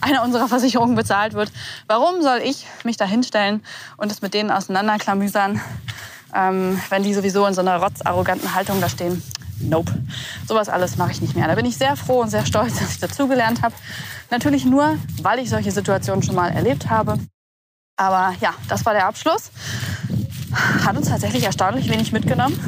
einer 0.00 0.22
unserer 0.22 0.48
Versicherungen 0.48 0.94
bezahlt 0.94 1.34
wird. 1.34 1.50
Warum 1.86 2.22
soll 2.22 2.40
ich 2.44 2.66
mich 2.84 2.96
da 2.96 3.04
hinstellen 3.04 3.62
und 3.96 4.12
es 4.12 4.20
mit 4.20 4.34
denen 4.34 4.50
auseinanderklamüsern, 4.50 5.60
ähm, 6.34 6.80
wenn 6.90 7.02
die 7.02 7.14
sowieso 7.14 7.46
in 7.46 7.54
so 7.54 7.60
einer 7.60 7.76
rotzarroganten 7.76 8.54
Haltung 8.54 8.80
da 8.80 8.88
stehen? 8.88 9.22
Nope. 9.60 9.92
Sowas 10.46 10.68
alles 10.68 10.96
mache 10.96 11.12
ich 11.12 11.20
nicht 11.20 11.36
mehr. 11.36 11.46
Da 11.46 11.54
bin 11.54 11.64
ich 11.64 11.76
sehr 11.76 11.96
froh 11.96 12.20
und 12.22 12.30
sehr 12.30 12.44
stolz, 12.44 12.78
dass 12.78 12.92
ich 12.92 13.00
dazugelernt 13.00 13.62
habe. 13.62 13.74
Natürlich 14.30 14.64
nur, 14.64 14.96
weil 15.22 15.38
ich 15.38 15.50
solche 15.50 15.70
Situationen 15.70 16.22
schon 16.22 16.34
mal 16.34 16.50
erlebt 16.50 16.90
habe. 16.90 17.18
Aber 17.96 18.34
ja, 18.40 18.54
das 18.68 18.84
war 18.84 18.92
der 18.92 19.06
Abschluss. 19.06 19.50
Hat 20.84 20.96
uns 20.96 21.08
tatsächlich 21.08 21.44
erstaunlich 21.44 21.90
wenig 21.90 22.12
mitgenommen. 22.12 22.58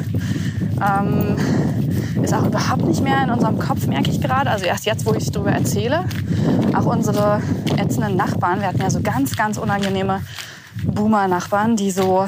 Ähm, 0.81 1.37
ist 2.23 2.33
auch 2.33 2.45
überhaupt 2.45 2.85
nicht 2.85 3.01
mehr 3.01 3.23
in 3.23 3.29
unserem 3.29 3.59
Kopf, 3.59 3.85
merke 3.87 4.09
ich 4.09 4.21
gerade. 4.21 4.49
Also 4.49 4.65
erst 4.65 4.85
jetzt, 4.85 5.05
wo 5.05 5.13
ich 5.13 5.31
darüber 5.31 5.51
erzähle. 5.51 6.05
Auch 6.73 6.85
unsere 6.85 7.41
ätzenden 7.77 8.15
Nachbarn, 8.15 8.61
wir 8.61 8.67
hatten 8.67 8.81
ja 8.81 8.89
so 8.89 9.01
ganz, 9.01 9.35
ganz 9.35 9.57
unangenehme 9.57 10.21
Boomer-Nachbarn, 10.83 11.75
die 11.75 11.91
so 11.91 12.27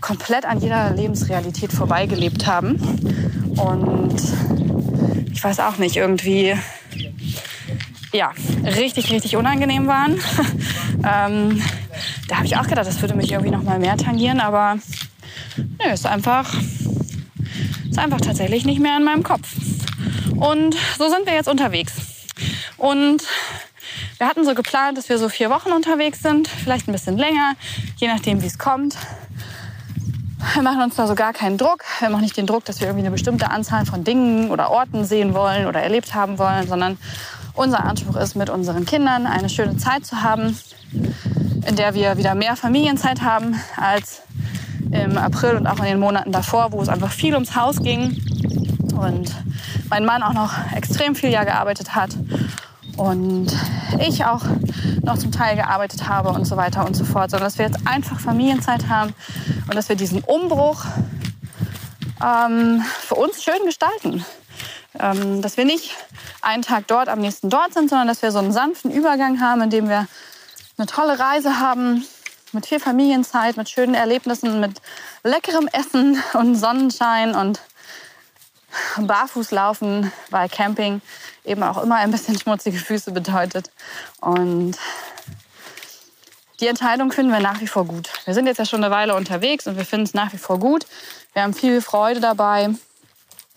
komplett 0.00 0.44
an 0.44 0.60
jeder 0.60 0.90
Lebensrealität 0.90 1.72
vorbeigelebt 1.72 2.46
haben. 2.46 2.76
Und 3.56 4.20
ich 5.32 5.42
weiß 5.42 5.60
auch 5.60 5.78
nicht, 5.78 5.96
irgendwie 5.96 6.54
ja, 8.12 8.32
richtig, 8.64 9.10
richtig 9.10 9.36
unangenehm 9.36 9.86
waren. 9.86 10.14
ähm, 10.98 11.62
da 12.28 12.36
habe 12.36 12.46
ich 12.46 12.56
auch 12.56 12.66
gedacht, 12.66 12.86
das 12.86 13.00
würde 13.00 13.14
mich 13.14 13.32
irgendwie 13.32 13.50
noch 13.50 13.62
mal 13.62 13.78
mehr 13.78 13.96
tangieren, 13.96 14.40
aber 14.40 14.78
nö, 15.56 15.92
ist 15.92 16.06
einfach 16.06 16.54
ist 17.96 17.98
einfach 17.98 18.20
tatsächlich 18.20 18.66
nicht 18.66 18.78
mehr 18.80 18.96
in 18.96 19.04
meinem 19.04 19.22
Kopf. 19.22 19.54
Und 20.36 20.76
so 20.98 21.08
sind 21.08 21.24
wir 21.24 21.32
jetzt 21.32 21.48
unterwegs. 21.48 21.94
Und 22.76 23.22
wir 24.18 24.26
hatten 24.26 24.44
so 24.44 24.54
geplant, 24.54 24.98
dass 24.98 25.08
wir 25.08 25.18
so 25.18 25.28
vier 25.28 25.48
Wochen 25.48 25.72
unterwegs 25.72 26.20
sind, 26.20 26.46
vielleicht 26.46 26.88
ein 26.88 26.92
bisschen 26.92 27.16
länger, 27.16 27.54
je 27.96 28.08
nachdem, 28.08 28.42
wie 28.42 28.46
es 28.46 28.58
kommt. 28.58 28.96
Wir 30.54 30.62
machen 30.62 30.82
uns 30.82 30.96
da 30.96 31.06
so 31.06 31.14
gar 31.14 31.32
keinen 31.32 31.58
Druck. 31.58 31.84
Wir 31.98 32.14
auch 32.14 32.20
nicht 32.20 32.36
den 32.36 32.46
Druck, 32.46 32.64
dass 32.64 32.80
wir 32.80 32.88
irgendwie 32.88 33.04
eine 33.06 33.10
bestimmte 33.10 33.50
Anzahl 33.50 33.86
von 33.86 34.04
Dingen 34.04 34.50
oder 34.50 34.70
Orten 34.70 35.04
sehen 35.04 35.34
wollen 35.34 35.66
oder 35.66 35.80
erlebt 35.80 36.14
haben 36.14 36.38
wollen, 36.38 36.66
sondern 36.68 36.98
unser 37.54 37.84
Anspruch 37.84 38.16
ist, 38.16 38.36
mit 38.36 38.50
unseren 38.50 38.84
Kindern 38.84 39.26
eine 39.26 39.48
schöne 39.48 39.76
Zeit 39.78 40.04
zu 40.04 40.22
haben, 40.22 40.58
in 41.66 41.76
der 41.76 41.94
wir 41.94 42.16
wieder 42.18 42.34
mehr 42.34 42.54
Familienzeit 42.56 43.22
haben 43.22 43.58
als 43.76 44.22
im 44.90 45.16
April 45.18 45.56
und 45.56 45.66
auch 45.66 45.78
in 45.78 45.84
den 45.86 45.98
Monaten 45.98 46.32
davor, 46.32 46.72
wo 46.72 46.82
es 46.82 46.88
einfach 46.88 47.10
viel 47.10 47.34
ums 47.34 47.56
Haus 47.56 47.82
ging 47.82 48.20
und 48.94 49.34
mein 49.88 50.04
Mann 50.04 50.22
auch 50.22 50.32
noch 50.32 50.52
extrem 50.74 51.14
viel 51.14 51.30
ja 51.30 51.44
gearbeitet 51.44 51.94
hat 51.94 52.10
und 52.96 53.48
ich 54.00 54.24
auch 54.24 54.42
noch 55.02 55.18
zum 55.18 55.32
Teil 55.32 55.56
gearbeitet 55.56 56.08
habe 56.08 56.30
und 56.30 56.44
so 56.44 56.56
weiter 56.56 56.86
und 56.86 56.94
so 56.94 57.04
fort, 57.04 57.30
sondern 57.30 57.46
dass 57.46 57.58
wir 57.58 57.66
jetzt 57.66 57.86
einfach 57.86 58.18
Familienzeit 58.20 58.88
haben 58.88 59.14
und 59.66 59.74
dass 59.74 59.88
wir 59.88 59.96
diesen 59.96 60.20
Umbruch 60.20 60.84
ähm, 62.24 62.82
für 63.00 63.14
uns 63.16 63.42
schön 63.42 63.64
gestalten. 63.64 64.24
Ähm, 64.98 65.42
dass 65.42 65.56
wir 65.56 65.66
nicht 65.66 65.94
einen 66.40 66.62
Tag 66.62 66.86
dort, 66.86 67.08
am 67.08 67.20
nächsten 67.20 67.50
dort 67.50 67.74
sind, 67.74 67.90
sondern 67.90 68.08
dass 68.08 68.22
wir 68.22 68.32
so 68.32 68.38
einen 68.38 68.52
sanften 68.52 68.90
Übergang 68.90 69.40
haben, 69.40 69.60
in 69.62 69.70
dem 69.70 69.88
wir 69.88 70.06
eine 70.78 70.86
tolle 70.86 71.18
Reise 71.18 71.60
haben, 71.60 72.04
mit 72.52 72.66
viel 72.66 72.80
Familienzeit, 72.80 73.56
mit 73.56 73.68
schönen 73.68 73.94
Erlebnissen, 73.94 74.60
mit 74.60 74.80
leckerem 75.22 75.68
Essen 75.72 76.22
und 76.32 76.54
Sonnenschein 76.54 77.34
und 77.34 77.60
Barfußlaufen, 78.98 80.12
weil 80.30 80.48
Camping 80.48 81.00
eben 81.46 81.62
auch 81.62 81.82
immer 81.82 81.96
ein 81.96 82.10
bisschen 82.10 82.38
schmutzige 82.38 82.78
Füße 82.78 83.12
bedeutet. 83.12 83.70
Und 84.20 84.76
die 86.60 86.66
Entscheidung 86.66 87.12
finden 87.12 87.32
wir 87.32 87.40
nach 87.40 87.60
wie 87.60 87.66
vor 87.66 87.84
gut. 87.84 88.08
Wir 88.24 88.34
sind 88.34 88.46
jetzt 88.46 88.58
ja 88.58 88.64
schon 88.64 88.82
eine 88.82 88.92
Weile 88.94 89.14
unterwegs 89.14 89.66
und 89.66 89.76
wir 89.76 89.84
finden 89.84 90.06
es 90.06 90.14
nach 90.14 90.32
wie 90.32 90.38
vor 90.38 90.58
gut. 90.58 90.86
Wir 91.32 91.42
haben 91.42 91.54
viel 91.54 91.80
Freude 91.80 92.20
dabei. 92.20 92.70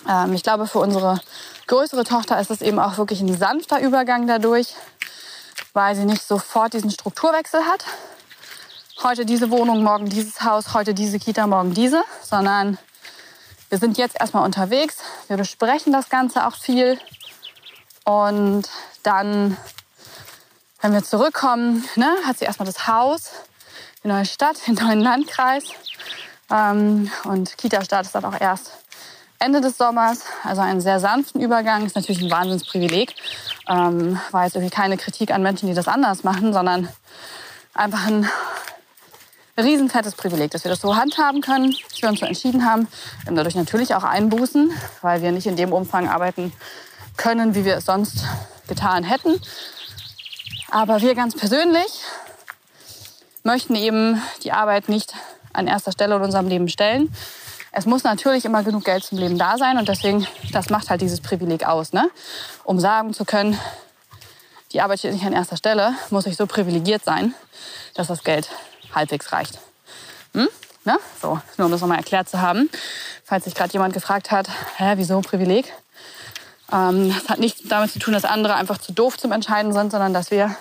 Ähm, 0.08 0.34
ich 0.34 0.44
glaube, 0.44 0.68
für 0.68 0.80
unsere 0.80 1.22
größere 1.68 2.04
Tochter 2.04 2.40
ist 2.40 2.52
es 2.52 2.62
eben 2.62 2.80
auch 2.80 2.98
wirklich 2.98 3.22
ein 3.22 3.38
sanfter 3.38 3.80
Übergang 3.80 4.28
dadurch, 4.28 4.76
weil 5.74 5.96
sie 5.96 6.06
nicht 6.06 6.24
sofort 6.24 6.74
diesen 6.74 6.92
Strukturwechsel 6.92 7.62
hat. 7.66 7.86
Heute 9.02 9.26
diese 9.26 9.50
Wohnung, 9.50 9.82
morgen 9.82 10.10
dieses 10.10 10.42
Haus, 10.42 10.74
heute 10.74 10.94
diese 10.94 11.20
Kita, 11.20 11.48
morgen 11.48 11.74
diese, 11.74 12.04
sondern 12.22 12.78
wir 13.70 13.78
sind 13.78 13.98
jetzt 13.98 14.20
erstmal 14.20 14.44
unterwegs. 14.44 14.98
Wir 15.28 15.38
besprechen 15.38 15.94
das 15.94 16.10
Ganze 16.10 16.46
auch 16.48 16.56
viel. 16.56 17.00
Und 18.10 18.64
dann, 19.04 19.56
wenn 20.82 20.94
wir 20.94 21.04
zurückkommen, 21.04 21.88
ne, 21.96 22.12
hat 22.26 22.40
sie 22.40 22.46
erstmal 22.46 22.66
das 22.66 22.88
Haus, 22.88 23.30
die 24.04 24.08
neue 24.08 24.26
Stadt, 24.26 24.66
den 24.66 24.74
neuen 24.74 25.00
Landkreis. 25.00 25.66
Ähm, 26.50 27.12
und 27.26 27.56
Kita-Start 27.56 28.08
ist 28.08 28.16
dann 28.16 28.26
auch 28.26 28.42
erst 28.42 28.72
Ende 29.38 29.62
des 29.62 29.78
Sommers. 29.78 30.24
Also 30.44 30.62
einen 30.62 30.82
sehr 30.82 31.00
sanften 31.00 31.40
Übergang. 31.40 31.86
Ist 31.86 31.96
natürlich 31.96 32.24
ein 32.24 32.32
Wahnsinnsprivileg. 32.32 33.14
Ähm, 33.68 34.20
war 34.32 34.46
jetzt 34.46 34.56
irgendwie 34.56 34.74
keine 34.74 34.98
Kritik 34.98 35.30
an 35.30 35.44
Menschen, 35.44 35.68
die 35.70 35.76
das 35.76 35.88
anders 35.88 36.24
machen, 36.24 36.52
sondern 36.52 36.90
einfach 37.76 38.08
ein 38.08 38.28
riesenfettes 39.56 40.16
Privileg, 40.16 40.50
dass 40.50 40.64
wir 40.64 40.72
das 40.72 40.82
so 40.82 40.96
handhaben 40.96 41.42
können, 41.42 41.76
dass 41.92 42.02
wir 42.02 42.10
uns 42.10 42.22
so 42.22 42.26
entschieden 42.26 42.66
haben. 42.66 42.88
Wir 43.22 43.28
haben 43.28 43.36
dadurch 43.36 43.56
natürlich 43.56 43.94
auch 43.94 44.04
Einbußen, 44.04 44.72
weil 45.04 45.22
wir 45.22 45.32
nicht 45.32 45.46
in 45.46 45.58
dem 45.58 45.74
Umfang 45.74 46.10
arbeiten 46.10 46.52
können, 47.20 47.54
wie 47.54 47.66
wir 47.66 47.78
es 47.78 47.86
sonst 47.86 48.26
getan 48.68 49.04
hätten. 49.04 49.40
Aber 50.72 51.02
wir 51.02 51.14
ganz 51.14 51.36
persönlich 51.36 52.02
möchten 53.44 53.76
eben 53.76 54.22
die 54.44 54.52
Arbeit 54.52 54.90
nicht 54.90 55.14
an 55.54 55.68
erster 55.68 55.92
Stelle 55.92 56.16
in 56.16 56.22
unserem 56.22 56.48
Leben 56.48 56.70
stellen. 56.70 57.14
Es 57.72 57.86
muss 57.86 58.04
natürlich 58.04 58.46
immer 58.46 58.64
genug 58.64 58.86
Geld 58.86 59.04
zum 59.04 59.18
Leben 59.18 59.38
da 59.38 59.58
sein 59.58 59.78
und 59.78 59.90
deswegen, 59.90 60.26
das 60.54 60.70
macht 60.70 60.90
halt 60.90 61.02
dieses 61.02 61.22
Privileg 61.22 61.68
aus, 61.68 61.94
ne? 61.94 62.10
um 62.64 62.80
sagen 62.80 63.14
zu 63.14 63.26
können, 63.26 63.60
die 64.72 64.82
Arbeit 64.82 65.00
steht 65.00 65.14
nicht 65.14 65.26
an 65.26 65.34
erster 65.34 65.58
Stelle, 65.58 65.94
muss 66.10 66.26
ich 66.26 66.36
so 66.36 66.48
privilegiert 66.48 67.04
sein, 67.04 67.34
dass 67.96 68.08
das 68.08 68.24
Geld 68.24 68.50
halbwegs 68.94 69.32
reicht. 69.32 69.60
Hm? 70.34 70.48
Ne? 70.86 70.98
So, 71.22 71.40
nur 71.58 71.66
um 71.66 71.72
das 71.72 71.82
nochmal 71.82 71.98
erklärt 71.98 72.30
zu 72.30 72.40
haben. 72.40 72.70
Falls 73.24 73.44
sich 73.44 73.56
gerade 73.56 73.74
jemand 73.74 73.94
gefragt 73.94 74.32
hat, 74.32 74.48
hä, 74.78 74.94
wieso 74.96 75.22
Privileg? 75.22 75.72
Ähm, 76.72 77.14
das 77.14 77.30
hat 77.30 77.40
nichts 77.40 77.62
damit 77.68 77.92
zu 77.92 78.00
tun, 78.00 78.14
dass 78.14 78.26
andere 78.26 78.56
einfach 78.56 78.78
zu 78.78 78.92
doof 78.92 79.18
zum 79.18 79.32
Entscheiden 79.32 79.74
sind, 79.74 79.92
sondern 79.92 80.14
dass 80.14 80.32
wir 80.32 80.56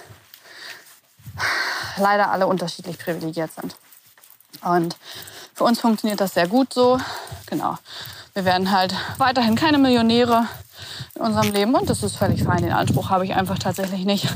leider 1.96 2.30
alle 2.30 2.46
unterschiedlich 2.46 2.98
privilegiert 2.98 3.50
sind. 3.52 3.76
Und 4.62 4.96
für 5.54 5.64
uns 5.64 5.80
funktioniert 5.80 6.20
das 6.20 6.34
sehr 6.34 6.48
gut 6.48 6.72
so. 6.72 6.98
Genau. 7.46 7.76
Wir 8.34 8.44
werden 8.44 8.70
halt 8.70 8.94
weiterhin 9.18 9.56
keine 9.56 9.78
Millionäre 9.78 10.46
in 11.14 11.22
unserem 11.22 11.52
Leben 11.52 11.74
und 11.74 11.90
das 11.90 12.02
ist 12.02 12.16
völlig 12.16 12.44
fein. 12.44 12.62
Den 12.62 12.72
Anspruch 12.72 13.10
habe 13.10 13.24
ich 13.24 13.34
einfach 13.34 13.58
tatsächlich 13.58 14.04
nicht. 14.04 14.28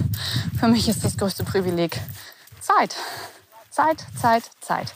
Für 0.59 0.69
mich 0.69 0.89
ist 0.89 1.05
das 1.05 1.17
größte 1.17 1.45
Privileg 1.45 2.01
Zeit. 2.61 2.97
Zeit, 3.71 4.05
Zeit, 4.21 4.45
Zeit. 4.61 4.95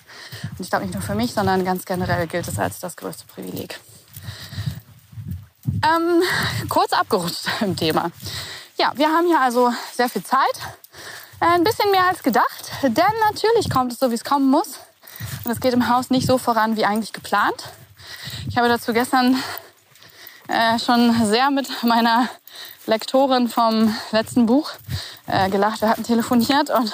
Und 0.50 0.60
ich 0.60 0.70
glaube 0.70 0.84
nicht 0.84 0.94
nur 0.94 1.02
für 1.02 1.14
mich, 1.14 1.32
sondern 1.32 1.64
ganz 1.64 1.84
generell 1.84 2.26
gilt 2.26 2.46
es 2.46 2.58
als 2.58 2.78
das 2.78 2.96
größte 2.96 3.24
Privileg. 3.26 3.80
Ähm, 5.82 6.22
kurz 6.68 6.92
abgerutscht 6.92 7.46
im 7.60 7.76
Thema. 7.76 8.10
Ja, 8.78 8.92
wir 8.94 9.08
haben 9.08 9.26
hier 9.26 9.40
also 9.40 9.72
sehr 9.94 10.08
viel 10.08 10.22
Zeit. 10.22 10.56
Äh, 11.40 11.46
ein 11.46 11.64
bisschen 11.64 11.90
mehr 11.90 12.06
als 12.06 12.22
gedacht, 12.22 12.70
denn 12.82 13.04
natürlich 13.28 13.70
kommt 13.70 13.92
es 13.92 13.98
so, 13.98 14.10
wie 14.10 14.14
es 14.14 14.24
kommen 14.24 14.50
muss. 14.50 14.78
Und 15.44 15.50
es 15.50 15.60
geht 15.60 15.72
im 15.72 15.88
Haus 15.88 16.10
nicht 16.10 16.26
so 16.26 16.38
voran, 16.38 16.76
wie 16.76 16.84
eigentlich 16.84 17.12
geplant. 17.12 17.64
Ich 18.48 18.56
habe 18.56 18.68
dazu 18.68 18.92
gestern 18.92 19.36
äh, 20.48 20.78
schon 20.78 21.26
sehr 21.26 21.50
mit 21.50 21.68
meiner 21.82 22.28
Lektorin 22.86 23.48
vom 23.48 23.94
letzten 24.12 24.46
Buch 24.46 24.70
äh, 25.26 25.50
gelacht. 25.50 25.80
Wir 25.80 25.88
hatten 25.88 26.04
telefoniert 26.04 26.70
und 26.70 26.92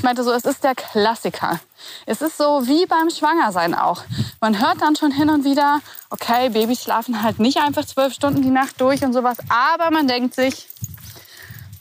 ich 0.00 0.04
meinte 0.04 0.24
so, 0.24 0.32
es 0.32 0.46
ist 0.46 0.64
der 0.64 0.74
Klassiker. 0.74 1.60
Es 2.06 2.22
ist 2.22 2.38
so 2.38 2.66
wie 2.66 2.86
beim 2.86 3.10
Schwangersein 3.10 3.74
auch. 3.74 4.02
Man 4.40 4.58
hört 4.58 4.80
dann 4.80 4.96
schon 4.96 5.10
hin 5.10 5.28
und 5.28 5.44
wieder, 5.44 5.80
okay, 6.08 6.48
Babys 6.48 6.82
schlafen 6.82 7.22
halt 7.22 7.38
nicht 7.38 7.58
einfach 7.58 7.84
zwölf 7.84 8.14
Stunden 8.14 8.40
die 8.40 8.48
Nacht 8.48 8.80
durch 8.80 9.02
und 9.04 9.12
sowas, 9.12 9.36
aber 9.50 9.90
man 9.90 10.08
denkt 10.08 10.34
sich, 10.34 10.68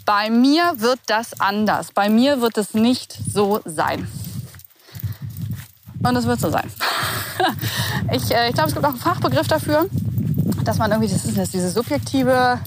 bei 0.04 0.30
mir 0.30 0.74
wird 0.82 1.00
das 1.08 1.40
anders. 1.40 1.94
Bei 1.94 2.10
mir 2.10 2.42
wird 2.42 2.58
es 2.58 2.74
nicht 2.74 3.18
so 3.32 3.62
sein. 3.64 4.12
Und 6.04 6.16
es 6.18 6.26
wird 6.26 6.42
so 6.42 6.50
sein. 6.50 6.70
ich 8.12 8.30
äh, 8.32 8.50
ich 8.50 8.54
glaube, 8.54 8.68
es 8.68 8.74
gibt 8.74 8.86
auch 8.86 8.90
einen 8.90 9.00
Fachbegriff 9.00 9.48
dafür, 9.48 9.86
dass 10.66 10.78
man 10.78 10.92
irgendwie, 10.92 11.10
das 11.10 11.24
ist 11.24 11.38
das, 11.38 11.52
diese 11.52 11.72
subjektive 11.72 12.60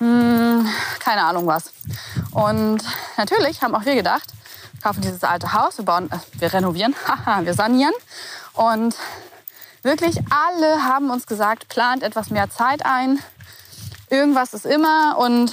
hm, 0.00 0.66
keine 0.98 1.22
Ahnung 1.22 1.46
was. 1.46 1.72
Und 2.32 2.82
natürlich 3.16 3.62
haben 3.62 3.76
auch 3.76 3.84
wir 3.84 3.94
gedacht, 3.94 4.32
kaufen 4.86 5.02
dieses 5.02 5.24
alte 5.24 5.52
Haus, 5.52 5.78
wir 5.78 5.84
bauen, 5.84 6.08
äh, 6.12 6.18
wir 6.38 6.52
renovieren, 6.52 6.94
haha, 7.08 7.44
wir 7.44 7.54
sanieren. 7.54 7.92
Und 8.52 8.94
wirklich 9.82 10.16
alle 10.30 10.84
haben 10.84 11.10
uns 11.10 11.26
gesagt, 11.26 11.68
plant 11.68 12.04
etwas 12.04 12.30
mehr 12.30 12.48
Zeit 12.50 12.86
ein. 12.86 13.18
Irgendwas 14.10 14.54
ist 14.54 14.64
immer 14.64 15.18
und 15.18 15.50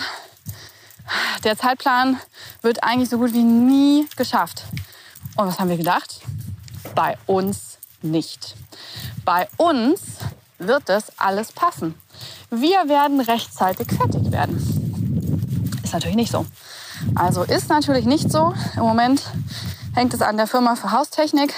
der 1.43 1.57
Zeitplan 1.57 2.19
wird 2.61 2.83
eigentlich 2.83 3.09
so 3.09 3.17
gut 3.17 3.33
wie 3.33 3.41
nie 3.41 4.07
geschafft. 4.15 4.65
Und 5.35 5.47
was 5.47 5.59
haben 5.59 5.69
wir 5.69 5.77
gedacht? 5.77 6.21
Bei 6.93 7.17
uns 7.25 7.79
nicht. 8.03 8.55
Bei 9.25 9.49
uns 9.57 9.99
wird 10.59 10.83
das 10.89 11.17
alles 11.17 11.51
passen. 11.51 11.95
Wir 12.51 12.87
werden 12.87 13.19
rechtzeitig 13.19 13.87
fertig 13.87 14.31
werden. 14.31 15.79
Ist 15.83 15.93
natürlich 15.93 16.15
nicht 16.15 16.31
so. 16.31 16.45
Also 17.15 17.43
ist 17.43 17.69
natürlich 17.69 18.05
nicht 18.05 18.31
so. 18.31 18.53
Im 18.75 18.83
Moment 18.83 19.21
hängt 19.95 20.13
es 20.13 20.21
an 20.21 20.37
der 20.37 20.47
Firma 20.47 20.75
für 20.75 20.91
Haustechnik, 20.91 21.53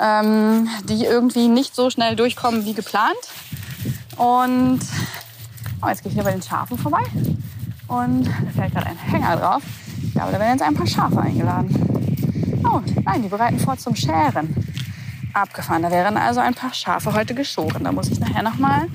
ähm, 0.00 0.68
die 0.84 1.04
irgendwie 1.04 1.48
nicht 1.48 1.74
so 1.74 1.90
schnell 1.90 2.16
durchkommen 2.16 2.64
wie 2.64 2.74
geplant. 2.74 3.16
Und 4.16 4.80
oh, 5.82 5.88
jetzt 5.88 6.02
gehe 6.02 6.10
ich 6.10 6.14
hier 6.14 6.24
bei 6.24 6.32
den 6.32 6.42
Schafen 6.42 6.78
vorbei. 6.78 7.02
Und 7.88 8.24
da 8.24 8.50
fällt 8.54 8.72
gerade 8.72 8.86
ein 8.86 8.98
Hänger 8.98 9.36
drauf. 9.36 9.62
Ich 10.02 10.12
glaube, 10.12 10.32
da 10.32 10.38
werden 10.38 10.52
jetzt 10.52 10.62
ein 10.62 10.74
paar 10.74 10.86
Schafe 10.86 11.20
eingeladen. 11.20 12.62
Oh, 12.64 12.80
nein, 13.04 13.22
die 13.22 13.28
bereiten 13.28 13.58
vor 13.58 13.76
zum 13.76 13.94
Scheren. 13.94 14.54
Abgefahren. 15.34 15.82
Da 15.82 15.90
wären 15.90 16.16
also 16.16 16.40
ein 16.40 16.54
paar 16.54 16.74
Schafe 16.74 17.12
heute 17.12 17.34
geschoren. 17.34 17.84
Da 17.84 17.92
muss 17.92 18.08
ich 18.08 18.20
nachher 18.20 18.42
noch 18.42 18.56
mal 18.56 18.86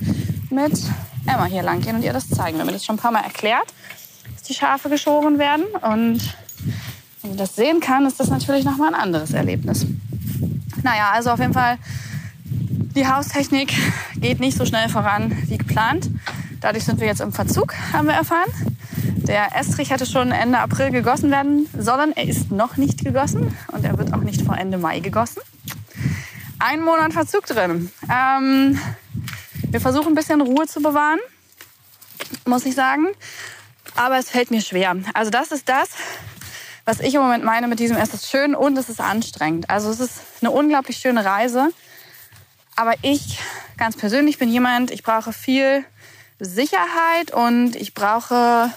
mit 0.50 0.72
Emma 1.26 1.44
hier 1.44 1.62
lang 1.62 1.80
gehen 1.80 1.96
und 1.96 2.02
ihr 2.02 2.12
das 2.12 2.28
zeigen. 2.28 2.58
Wir 2.58 2.64
haben 2.64 2.72
das 2.72 2.84
schon 2.84 2.96
ein 2.96 3.00
paar 3.00 3.12
Mal 3.12 3.24
erklärt, 3.24 3.66
die 4.48 4.54
Schafe 4.54 4.88
geschoren 4.88 5.38
werden. 5.38 5.64
Und 5.82 6.34
wenn 7.22 7.32
ihr 7.32 7.36
das 7.36 7.56
sehen 7.56 7.80
kann, 7.80 8.06
ist 8.06 8.20
das 8.20 8.28
natürlich 8.28 8.64
noch 8.64 8.76
mal 8.76 8.88
ein 8.88 9.00
anderes 9.00 9.32
Erlebnis. 9.32 9.86
Naja, 10.82 11.10
also 11.12 11.30
auf 11.30 11.40
jeden 11.40 11.52
Fall, 11.52 11.78
die 12.44 13.06
Haustechnik 13.06 13.72
geht 14.16 14.40
nicht 14.40 14.56
so 14.56 14.64
schnell 14.64 14.88
voran 14.88 15.36
wie 15.46 15.58
geplant. 15.58 16.08
Dadurch 16.60 16.84
sind 16.84 17.00
wir 17.00 17.06
jetzt 17.06 17.20
im 17.20 17.32
Verzug, 17.32 17.74
haben 17.92 18.08
wir 18.08 18.14
erfahren. 18.14 18.50
Der 18.96 19.54
Estrich 19.56 19.90
hätte 19.90 20.06
schon 20.06 20.32
Ende 20.32 20.58
April 20.58 20.90
gegossen 20.90 21.30
werden 21.30 21.68
sollen. 21.78 22.16
Er 22.16 22.26
ist 22.26 22.50
noch 22.50 22.76
nicht 22.76 23.04
gegossen 23.04 23.56
und 23.72 23.84
er 23.84 23.98
wird 23.98 24.14
auch 24.14 24.22
nicht 24.22 24.42
vor 24.42 24.56
Ende 24.56 24.78
Mai 24.78 25.00
gegossen 25.00 25.42
einen 26.58 26.84
Monat 26.84 27.12
Verzug 27.12 27.46
drin. 27.46 27.90
Ähm, 28.10 28.78
wir 29.70 29.80
versuchen 29.80 30.08
ein 30.08 30.14
bisschen 30.14 30.40
Ruhe 30.40 30.66
zu 30.66 30.80
bewahren, 30.80 31.20
muss 32.46 32.66
ich 32.66 32.74
sagen. 32.74 33.06
Aber 33.98 34.16
es 34.16 34.30
fällt 34.30 34.52
mir 34.52 34.60
schwer. 34.60 34.96
Also 35.12 35.30
das 35.30 35.50
ist 35.50 35.68
das, 35.68 35.88
was 36.84 37.00
ich 37.00 37.14
im 37.14 37.20
Moment 37.20 37.42
meine 37.42 37.66
mit 37.66 37.80
diesem, 37.80 37.96
es 37.96 38.14
ist 38.14 38.30
schön 38.30 38.54
und 38.54 38.78
es 38.78 38.88
ist 38.88 39.00
anstrengend. 39.00 39.68
Also 39.68 39.90
es 39.90 39.98
ist 39.98 40.20
eine 40.40 40.52
unglaublich 40.52 40.98
schöne 40.98 41.24
Reise. 41.24 41.70
Aber 42.76 42.94
ich 43.02 43.40
ganz 43.76 43.96
persönlich 43.96 44.38
bin 44.38 44.50
jemand, 44.50 44.92
ich 44.92 45.02
brauche 45.02 45.32
viel 45.32 45.84
Sicherheit 46.38 47.32
und 47.32 47.74
ich 47.74 47.92
brauche 47.92 48.72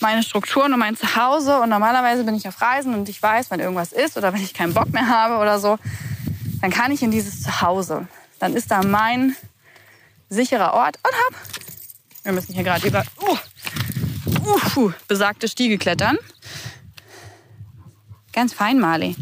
meine 0.00 0.22
Strukturen 0.22 0.72
und 0.72 0.78
mein 0.78 0.96
Zuhause. 0.96 1.60
Und 1.60 1.68
normalerweise 1.68 2.24
bin 2.24 2.34
ich 2.34 2.48
auf 2.48 2.58
Reisen 2.62 2.94
und 2.94 3.10
ich 3.10 3.22
weiß, 3.22 3.50
wenn 3.50 3.60
irgendwas 3.60 3.92
ist 3.92 4.16
oder 4.16 4.32
wenn 4.32 4.42
ich 4.42 4.54
keinen 4.54 4.72
Bock 4.72 4.90
mehr 4.90 5.08
habe 5.08 5.36
oder 5.36 5.58
so, 5.58 5.78
dann 6.62 6.70
kann 6.70 6.92
ich 6.92 7.02
in 7.02 7.10
dieses 7.10 7.42
Zuhause. 7.42 8.08
Dann 8.38 8.54
ist 8.54 8.70
da 8.70 8.82
mein 8.82 9.36
sicherer 10.30 10.72
Ort 10.72 10.96
und 10.96 11.12
hab. 11.12 11.46
Wir 12.24 12.32
müssen 12.32 12.54
hier 12.54 12.64
gerade 12.64 12.88
über 12.88 13.04
uh, 13.20 13.36
uh, 14.46 14.92
besagte 15.08 15.48
Stiege 15.48 15.78
klettern. 15.78 16.18
Ganz 18.32 18.52
fein, 18.52 18.78
Marley. 18.78 19.16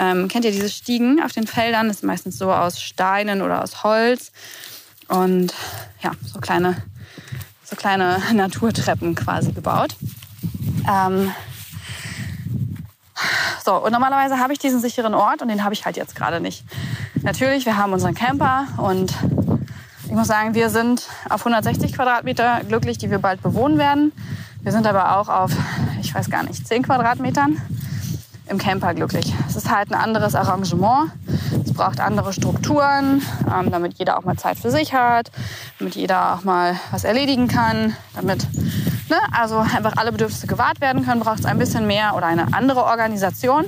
Ähm, 0.00 0.28
kennt 0.28 0.44
ihr 0.44 0.52
diese 0.52 0.68
Stiegen 0.68 1.22
auf 1.22 1.32
den 1.32 1.46
Feldern? 1.46 1.88
Das 1.88 1.98
ist 1.98 2.02
meistens 2.02 2.38
so 2.38 2.52
aus 2.52 2.80
Steinen 2.80 3.42
oder 3.42 3.62
aus 3.62 3.82
Holz. 3.82 4.32
Und 5.08 5.54
ja, 6.02 6.12
so 6.24 6.40
kleine, 6.40 6.82
so 7.64 7.76
kleine 7.76 8.20
Naturtreppen 8.32 9.14
quasi 9.14 9.52
gebaut. 9.52 9.96
Ähm, 10.88 11.32
so, 13.64 13.74
und 13.76 13.92
normalerweise 13.92 14.38
habe 14.38 14.52
ich 14.52 14.58
diesen 14.58 14.80
sicheren 14.80 15.14
Ort 15.14 15.42
und 15.42 15.48
den 15.48 15.64
habe 15.64 15.74
ich 15.74 15.84
halt 15.84 15.96
jetzt 15.96 16.14
gerade 16.14 16.40
nicht. 16.40 16.64
Natürlich, 17.22 17.66
wir 17.66 17.76
haben 17.76 17.92
unseren 17.92 18.14
Camper 18.14 18.66
und 18.78 19.12
ich 20.08 20.14
muss 20.14 20.26
sagen, 20.26 20.54
wir 20.54 20.70
sind 20.70 21.06
auf 21.28 21.44
160 21.44 21.92
Quadratmeter 21.92 22.62
glücklich, 22.66 22.96
die 22.96 23.10
wir 23.10 23.18
bald 23.18 23.42
bewohnen 23.42 23.76
werden. 23.76 24.12
Wir 24.62 24.72
sind 24.72 24.86
aber 24.86 25.18
auch 25.18 25.28
auf, 25.28 25.52
ich 26.00 26.14
weiß 26.14 26.30
gar 26.30 26.44
nicht, 26.44 26.66
10 26.66 26.84
Quadratmetern 26.84 27.60
im 28.48 28.56
Camper 28.56 28.94
glücklich. 28.94 29.34
Es 29.46 29.54
ist 29.54 29.70
halt 29.70 29.90
ein 29.90 29.94
anderes 29.94 30.34
Arrangement. 30.34 31.12
Es 31.62 31.74
braucht 31.74 32.00
andere 32.00 32.32
Strukturen, 32.32 33.20
ähm, 33.54 33.70
damit 33.70 33.98
jeder 33.98 34.16
auch 34.16 34.24
mal 34.24 34.38
Zeit 34.38 34.58
für 34.58 34.70
sich 34.70 34.94
hat, 34.94 35.30
damit 35.78 35.94
jeder 35.94 36.34
auch 36.34 36.42
mal 36.42 36.76
was 36.90 37.04
erledigen 37.04 37.46
kann, 37.46 37.94
damit 38.16 38.46
ne, 39.10 39.16
also 39.30 39.58
einfach 39.58 39.92
alle 39.96 40.10
Bedürfnisse 40.12 40.46
gewahrt 40.46 40.80
werden 40.80 41.04
können, 41.04 41.20
braucht 41.20 41.40
es 41.40 41.44
ein 41.44 41.58
bisschen 41.58 41.86
mehr 41.86 42.16
oder 42.16 42.24
eine 42.24 42.54
andere 42.54 42.84
Organisation. 42.84 43.66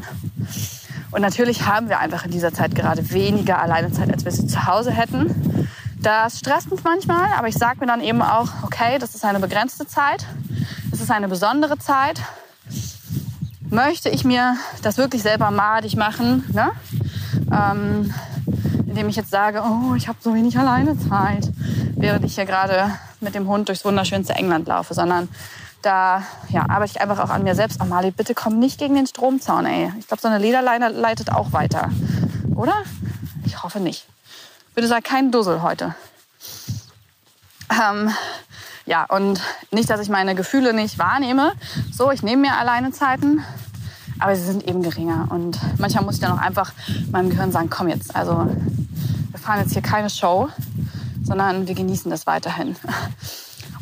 Und 1.10 1.20
natürlich 1.20 1.66
haben 1.66 1.90
wir 1.90 1.98
einfach 1.98 2.24
in 2.24 2.30
dieser 2.30 2.54
Zeit 2.54 2.74
gerade 2.74 3.10
weniger 3.10 3.60
Alleinezeit, 3.60 4.10
als 4.10 4.24
wir 4.24 4.32
sie 4.32 4.46
zu 4.46 4.64
Hause 4.64 4.90
hätten. 4.90 5.68
Das 6.02 6.38
stresst 6.38 6.70
mich 6.70 6.82
manchmal, 6.82 7.30
aber 7.36 7.48
ich 7.48 7.56
sage 7.56 7.80
mir 7.80 7.86
dann 7.86 8.00
eben 8.00 8.22
auch, 8.22 8.48
okay, 8.62 8.98
das 8.98 9.14
ist 9.14 9.24
eine 9.24 9.38
begrenzte 9.38 9.86
Zeit, 9.86 10.24
es 10.92 11.00
ist 11.00 11.10
eine 11.10 11.28
besondere 11.28 11.78
Zeit. 11.78 12.22
Möchte 13.68 14.08
ich 14.08 14.24
mir 14.24 14.56
das 14.82 14.96
wirklich 14.96 15.22
selber 15.22 15.50
madig 15.50 15.96
machen, 15.96 16.44
ne? 16.52 16.70
ähm, 17.52 18.14
indem 18.86 19.08
ich 19.10 19.16
jetzt 19.16 19.30
sage, 19.30 19.62
oh, 19.62 19.94
ich 19.94 20.08
habe 20.08 20.18
so 20.20 20.34
wenig 20.34 20.58
Alleinezeit, 20.58 21.48
während 21.96 22.24
ich 22.24 22.34
hier 22.34 22.46
gerade 22.46 22.92
mit 23.20 23.34
dem 23.34 23.46
Hund 23.46 23.68
durchs 23.68 23.84
wunderschönste 23.84 24.34
England 24.34 24.66
laufe, 24.68 24.94
sondern 24.94 25.28
da 25.82 26.22
ja, 26.48 26.62
arbeite 26.68 26.92
ich 26.96 27.00
einfach 27.00 27.18
auch 27.18 27.30
an 27.30 27.44
mir 27.44 27.54
selbst. 27.54 27.78
Oh 27.82 27.84
Mali, 27.84 28.10
bitte 28.10 28.34
komm 28.34 28.58
nicht 28.58 28.78
gegen 28.78 28.94
den 28.94 29.06
Stromzaun, 29.06 29.66
ey. 29.66 29.92
Ich 29.98 30.08
glaube, 30.08 30.22
so 30.22 30.28
eine 30.28 30.38
Lederleine 30.38 30.88
leitet 30.88 31.30
auch 31.30 31.52
weiter. 31.52 31.90
Oder? 32.56 32.74
Ich 33.44 33.62
hoffe 33.62 33.80
nicht. 33.80 34.06
Bitte 34.74 34.86
sag 34.86 35.04
kein 35.04 35.32
Dussel 35.32 35.62
heute. 35.62 35.94
Ähm, 37.70 38.10
ja, 38.86 39.04
und 39.04 39.40
nicht, 39.70 39.90
dass 39.90 40.00
ich 40.00 40.08
meine 40.08 40.34
Gefühle 40.34 40.72
nicht 40.72 40.98
wahrnehme. 40.98 41.52
So, 41.92 42.10
ich 42.10 42.22
nehme 42.22 42.42
mir 42.42 42.56
alleine 42.56 42.92
Zeiten, 42.92 43.44
aber 44.18 44.34
sie 44.36 44.44
sind 44.44 44.66
eben 44.66 44.82
geringer. 44.82 45.28
Und 45.30 45.58
manchmal 45.78 46.04
muss 46.04 46.16
ich 46.16 46.20
dann 46.20 46.32
auch 46.32 46.42
einfach 46.42 46.72
meinem 47.10 47.30
Gehirn 47.30 47.52
sagen, 47.52 47.68
komm 47.68 47.88
jetzt, 47.88 48.14
also 48.14 48.48
wir 49.30 49.40
fahren 49.40 49.60
jetzt 49.60 49.72
hier 49.72 49.82
keine 49.82 50.08
Show, 50.10 50.48
sondern 51.22 51.66
wir 51.66 51.74
genießen 51.74 52.10
das 52.10 52.26
weiterhin. 52.26 52.76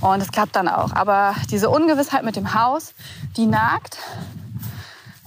Und 0.00 0.22
es 0.22 0.30
klappt 0.30 0.56
dann 0.56 0.68
auch. 0.68 0.92
Aber 0.92 1.34
diese 1.50 1.70
Ungewissheit 1.70 2.24
mit 2.24 2.36
dem 2.36 2.54
Haus, 2.54 2.94
die 3.36 3.46
nagt. 3.46 3.98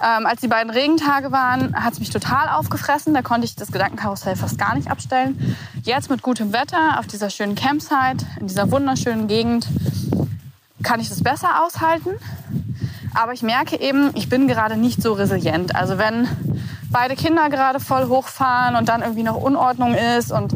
Ähm, 0.04 0.26
als 0.26 0.42
die 0.42 0.48
beiden 0.48 0.72
Regentage 0.72 1.32
waren, 1.32 1.76
hat 1.76 1.94
es 1.94 2.00
mich 2.00 2.10
total 2.10 2.50
aufgefressen. 2.50 3.14
Da 3.14 3.22
konnte 3.22 3.46
ich 3.46 3.56
das 3.56 3.72
Gedankenkarussell 3.72 4.36
fast 4.36 4.58
gar 4.58 4.74
nicht 4.76 4.90
abstellen. 4.90 5.56
Jetzt 5.84 6.10
mit 6.10 6.24
gutem 6.24 6.54
Wetter 6.54 6.98
auf 6.98 7.06
dieser 7.06 7.30
schönen 7.30 7.56
Campsite, 7.56 8.26
in 8.40 8.48
dieser 8.48 8.72
wunderschönen 8.72 9.28
Gegend, 9.28 9.68
kann 10.82 11.00
ich 11.00 11.10
das 11.10 11.22
besser 11.22 11.64
aushalten. 11.64 12.10
Aber 13.14 13.34
ich 13.34 13.44
merke 13.44 13.80
eben, 13.80 14.10
ich 14.16 14.28
bin 14.30 14.48
gerade 14.48 14.76
nicht 14.76 15.04
so 15.04 15.14
resilient. 15.14 15.76
Also 15.76 15.98
wenn 15.98 16.28
beide 16.90 17.16
Kinder 17.16 17.50
gerade 17.50 17.80
voll 17.80 18.08
hochfahren 18.08 18.76
und 18.76 18.90
dann 18.90 19.02
irgendwie 19.02 19.24
noch 19.24 19.36
Unordnung 19.36 19.94
ist 19.94 20.32
und 20.32 20.54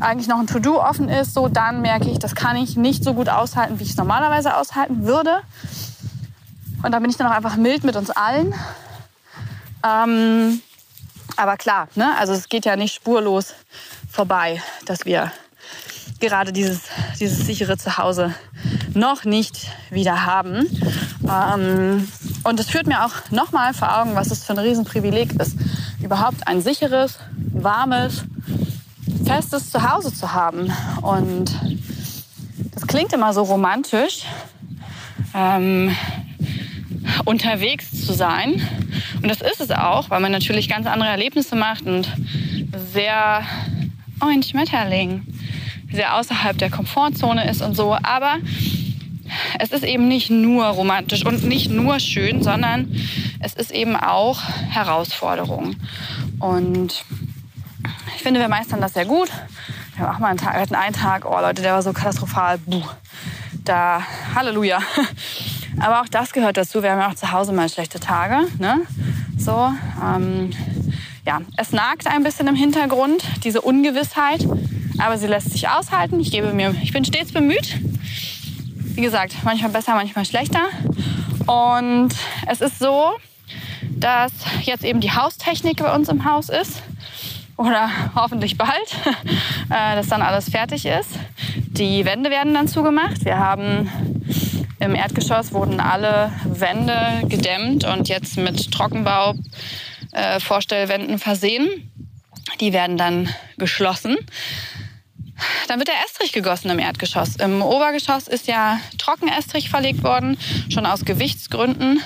eigentlich 0.00 0.28
noch 0.28 0.38
ein 0.38 0.46
To-Do 0.46 0.80
offen 0.80 1.08
ist, 1.08 1.34
so 1.34 1.48
dann 1.48 1.80
merke 1.80 2.10
ich, 2.10 2.18
das 2.18 2.34
kann 2.34 2.56
ich 2.56 2.76
nicht 2.76 3.02
so 3.02 3.14
gut 3.14 3.28
aushalten, 3.28 3.80
wie 3.80 3.84
ich 3.84 3.90
es 3.90 3.96
normalerweise 3.96 4.56
aushalten 4.56 5.04
würde. 5.04 5.40
Und 6.82 6.92
da 6.92 6.98
bin 6.98 7.10
ich 7.10 7.16
dann 7.16 7.26
auch 7.26 7.34
einfach 7.34 7.56
mild 7.56 7.82
mit 7.82 7.96
uns 7.96 8.10
allen. 8.10 8.54
Ähm, 9.84 10.62
aber 11.36 11.56
klar, 11.56 11.88
ne? 11.94 12.16
also 12.16 12.32
es 12.32 12.48
geht 12.48 12.64
ja 12.64 12.76
nicht 12.76 12.94
spurlos 12.94 13.54
vorbei, 14.10 14.62
dass 14.86 15.04
wir 15.04 15.32
gerade 16.20 16.52
dieses, 16.52 16.82
dieses 17.20 17.44
sichere 17.44 17.76
Zuhause 17.76 18.34
noch 18.94 19.24
nicht 19.24 19.66
wieder 19.90 20.24
haben. 20.24 20.66
Ähm, 21.28 22.08
und 22.44 22.60
es 22.60 22.70
führt 22.70 22.86
mir 22.86 23.04
auch 23.04 23.30
nochmal 23.30 23.74
vor 23.74 23.98
Augen, 23.98 24.14
was 24.14 24.30
es 24.30 24.44
für 24.44 24.52
ein 24.52 24.58
Riesenprivileg 24.58 25.32
ist, 25.40 25.56
überhaupt 26.02 26.46
ein 26.46 26.62
sicheres, 26.62 27.18
warmes, 27.52 28.24
festes 29.26 29.70
Zuhause 29.70 30.14
zu 30.14 30.32
haben. 30.32 30.72
Und 31.02 31.52
das 32.72 32.86
klingt 32.86 33.12
immer 33.12 33.32
so 33.32 33.42
romantisch, 33.42 34.22
ähm, 35.34 35.94
unterwegs 37.24 38.06
zu 38.06 38.12
sein. 38.12 38.83
Und 39.24 39.30
das 39.30 39.40
ist 39.40 39.58
es 39.58 39.70
auch, 39.70 40.10
weil 40.10 40.20
man 40.20 40.32
natürlich 40.32 40.68
ganz 40.68 40.86
andere 40.86 41.08
Erlebnisse 41.08 41.56
macht 41.56 41.86
und 41.86 42.06
sehr, 42.92 43.42
oh, 44.20 44.26
ein 44.26 44.42
Schmetterling, 44.42 45.22
sehr 45.90 46.16
außerhalb 46.16 46.58
der 46.58 46.68
Komfortzone 46.68 47.48
ist 47.48 47.62
und 47.62 47.74
so. 47.74 47.96
Aber 48.02 48.36
es 49.58 49.70
ist 49.70 49.82
eben 49.82 50.08
nicht 50.08 50.28
nur 50.28 50.66
romantisch 50.66 51.24
und 51.24 51.42
nicht 51.42 51.70
nur 51.70 52.00
schön, 52.00 52.42
sondern 52.42 52.94
es 53.40 53.54
ist 53.54 53.70
eben 53.70 53.96
auch 53.96 54.42
Herausforderung. 54.42 55.76
Und 56.38 57.02
ich 58.16 58.22
finde, 58.22 58.40
wir 58.40 58.48
meistern 58.48 58.82
das 58.82 58.92
sehr 58.92 59.06
gut. 59.06 59.30
Wir 59.96 60.06
haben 60.06 60.16
auch 60.16 60.18
mal 60.18 60.28
einen 60.28 60.38
Tag, 60.38 60.52
wir 60.52 60.60
hatten 60.60 60.74
einen 60.74 60.94
Tag, 60.94 61.24
oh 61.24 61.40
Leute, 61.40 61.62
der 61.62 61.72
war 61.72 61.80
so 61.80 61.94
katastrophal. 61.94 62.58
Buh. 62.58 62.82
Da, 63.64 64.02
Halleluja. 64.34 64.80
Aber 65.80 66.02
auch 66.02 66.08
das 66.08 66.32
gehört 66.32 66.56
dazu. 66.56 66.82
Wir 66.82 66.92
haben 66.92 67.00
ja 67.00 67.08
auch 67.08 67.14
zu 67.14 67.32
Hause 67.32 67.52
mal 67.52 67.68
schlechte 67.68 67.98
Tage. 67.98 68.46
Ne? 68.58 68.82
So, 69.38 69.72
ähm, 70.02 70.50
ja, 71.26 71.40
es 71.56 71.72
nagt 71.72 72.06
ein 72.06 72.22
bisschen 72.22 72.46
im 72.46 72.54
Hintergrund, 72.54 73.24
diese 73.44 73.60
Ungewissheit. 73.60 74.46
Aber 74.98 75.18
sie 75.18 75.26
lässt 75.26 75.50
sich 75.50 75.68
aushalten. 75.68 76.20
Ich 76.20 76.30
gebe 76.30 76.52
mir, 76.52 76.74
ich 76.82 76.92
bin 76.92 77.04
stets 77.04 77.32
bemüht. 77.32 77.78
Wie 78.76 79.00
gesagt, 79.00 79.34
manchmal 79.42 79.70
besser, 79.70 79.94
manchmal 79.94 80.24
schlechter. 80.24 80.68
Und 81.46 82.10
es 82.46 82.60
ist 82.60 82.78
so, 82.78 83.12
dass 83.90 84.32
jetzt 84.62 84.84
eben 84.84 85.00
die 85.00 85.10
Haustechnik 85.10 85.78
bei 85.78 85.94
uns 85.94 86.08
im 86.08 86.24
Haus 86.24 86.48
ist. 86.48 86.82
Oder 87.56 87.90
hoffentlich 88.14 88.56
bald, 88.56 88.70
äh, 89.70 89.96
dass 89.96 90.08
dann 90.08 90.22
alles 90.22 90.48
fertig 90.48 90.86
ist. 90.86 91.10
Die 91.56 92.04
Wände 92.04 92.30
werden 92.30 92.54
dann 92.54 92.68
zugemacht. 92.68 93.24
Wir 93.24 93.38
haben 93.38 93.90
im 94.84 94.94
Erdgeschoss 94.94 95.52
wurden 95.52 95.80
alle 95.80 96.32
Wände 96.44 97.22
gedämmt 97.28 97.84
und 97.84 98.08
jetzt 98.08 98.36
mit 98.36 98.70
Trockenbau 98.70 99.34
äh, 100.12 100.40
versehen. 100.40 101.90
Die 102.60 102.72
werden 102.72 102.96
dann 102.96 103.28
geschlossen. 103.56 104.16
Dann 105.66 105.78
wird 105.78 105.88
der 105.88 106.04
Estrich 106.04 106.32
gegossen 106.32 106.70
im 106.70 106.78
Erdgeschoss. 106.78 107.36
Im 107.36 107.62
Obergeschoss 107.62 108.28
ist 108.28 108.46
ja 108.46 108.78
Trockenestrich 108.98 109.68
verlegt 109.68 110.04
worden, 110.04 110.38
schon 110.68 110.86
aus 110.86 111.04
Gewichtsgründen. 111.04 112.00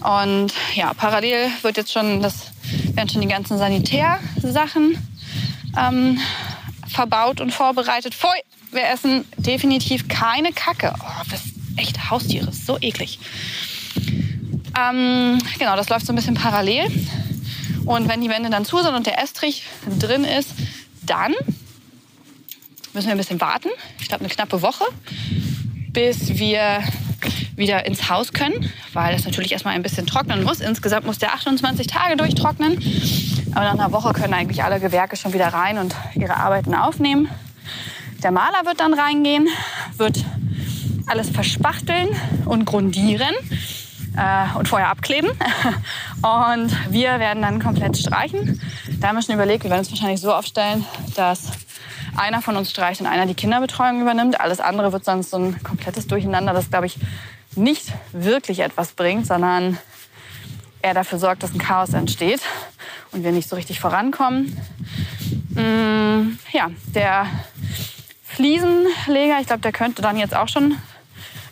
Und 0.00 0.52
ja, 0.74 0.92
parallel 0.94 1.48
wird 1.62 1.76
jetzt 1.76 1.92
schon 1.92 2.20
das, 2.20 2.50
werden 2.92 3.08
schon 3.08 3.22
die 3.22 3.28
ganzen 3.28 3.56
Sanitärsachen 3.56 4.98
ähm, 5.78 6.20
verbaut 6.88 7.40
und 7.40 7.52
vorbereitet. 7.52 8.14
Pfui, 8.14 8.36
wir 8.72 8.88
essen 8.88 9.24
definitiv 9.36 10.08
keine 10.08 10.52
Kacke. 10.52 10.92
Oh, 11.00 11.22
das 11.30 11.46
ist 11.46 11.53
echt 11.76 12.10
Haustiere, 12.10 12.52
so 12.52 12.78
eklig. 12.80 13.18
Ähm, 14.76 15.38
genau, 15.58 15.76
das 15.76 15.88
läuft 15.88 16.06
so 16.06 16.12
ein 16.12 16.16
bisschen 16.16 16.34
parallel. 16.34 16.90
Und 17.84 18.08
wenn 18.08 18.20
die 18.20 18.28
Wände 18.28 18.50
dann 18.50 18.64
zu 18.64 18.82
sind 18.82 18.94
und 18.94 19.06
der 19.06 19.22
Estrich 19.22 19.64
drin 19.98 20.24
ist, 20.24 20.50
dann 21.02 21.34
müssen 22.92 23.06
wir 23.06 23.14
ein 23.14 23.18
bisschen 23.18 23.40
warten. 23.40 23.68
Ich 24.00 24.08
glaube, 24.08 24.24
eine 24.24 24.32
knappe 24.32 24.62
Woche, 24.62 24.84
bis 25.92 26.38
wir 26.38 26.82
wieder 27.56 27.86
ins 27.86 28.08
Haus 28.08 28.32
können, 28.32 28.72
weil 28.92 29.14
das 29.14 29.24
natürlich 29.24 29.52
erstmal 29.52 29.74
ein 29.74 29.82
bisschen 29.82 30.06
trocknen 30.06 30.42
muss. 30.42 30.60
Insgesamt 30.60 31.06
muss 31.06 31.18
der 31.18 31.34
28 31.34 31.86
Tage 31.86 32.16
durchtrocknen. 32.16 32.78
Aber 33.54 33.64
nach 33.64 33.74
einer 33.74 33.92
Woche 33.92 34.12
können 34.12 34.34
eigentlich 34.34 34.64
alle 34.64 34.80
Gewerke 34.80 35.16
schon 35.16 35.32
wieder 35.32 35.48
rein 35.48 35.78
und 35.78 35.94
ihre 36.14 36.36
Arbeiten 36.36 36.74
aufnehmen. 36.74 37.28
Der 38.22 38.32
Maler 38.32 38.64
wird 38.64 38.80
dann 38.80 38.94
reingehen, 38.94 39.48
wird 39.96 40.24
alles 41.06 41.30
verspachteln 41.30 42.08
und 42.46 42.64
grundieren 42.64 43.34
äh, 44.16 44.56
und 44.56 44.68
vorher 44.68 44.88
abkleben. 44.88 45.30
Und 46.22 46.72
wir 46.90 47.18
werden 47.18 47.42
dann 47.42 47.60
komplett 47.60 47.98
streichen. 47.98 48.58
Da 48.98 49.08
haben 49.08 49.16
wir 49.16 49.22
schon 49.22 49.34
überlegt, 49.34 49.64
wir 49.64 49.70
werden 49.70 49.80
uns 49.80 49.90
wahrscheinlich 49.90 50.22
so 50.22 50.32
aufstellen, 50.32 50.86
dass 51.16 51.50
einer 52.16 52.40
von 52.40 52.56
uns 52.56 52.70
streicht 52.70 53.00
und 53.02 53.06
einer 53.06 53.26
die 53.26 53.34
Kinderbetreuung 53.34 54.00
übernimmt. 54.00 54.40
Alles 54.40 54.60
andere 54.60 54.92
wird 54.92 55.04
sonst 55.04 55.30
so 55.30 55.36
ein 55.36 55.62
komplettes 55.62 56.06
Durcheinander, 56.06 56.54
das, 56.54 56.70
glaube 56.70 56.86
ich, 56.86 56.96
nicht 57.56 57.92
wirklich 58.12 58.60
etwas 58.60 58.92
bringt, 58.92 59.26
sondern 59.26 59.78
er 60.80 60.94
dafür 60.94 61.18
sorgt, 61.18 61.42
dass 61.42 61.52
ein 61.52 61.58
Chaos 61.58 61.92
entsteht 61.92 62.40
und 63.12 63.24
wir 63.24 63.32
nicht 63.32 63.48
so 63.48 63.56
richtig 63.56 63.80
vorankommen. 63.80 64.56
Mm, 65.50 66.38
ja, 66.52 66.70
der 66.94 67.26
Fliesenleger, 68.24 69.40
ich 69.40 69.46
glaube, 69.46 69.62
der 69.62 69.72
könnte 69.72 70.02
dann 70.02 70.16
jetzt 70.16 70.34
auch 70.34 70.48
schon 70.48 70.76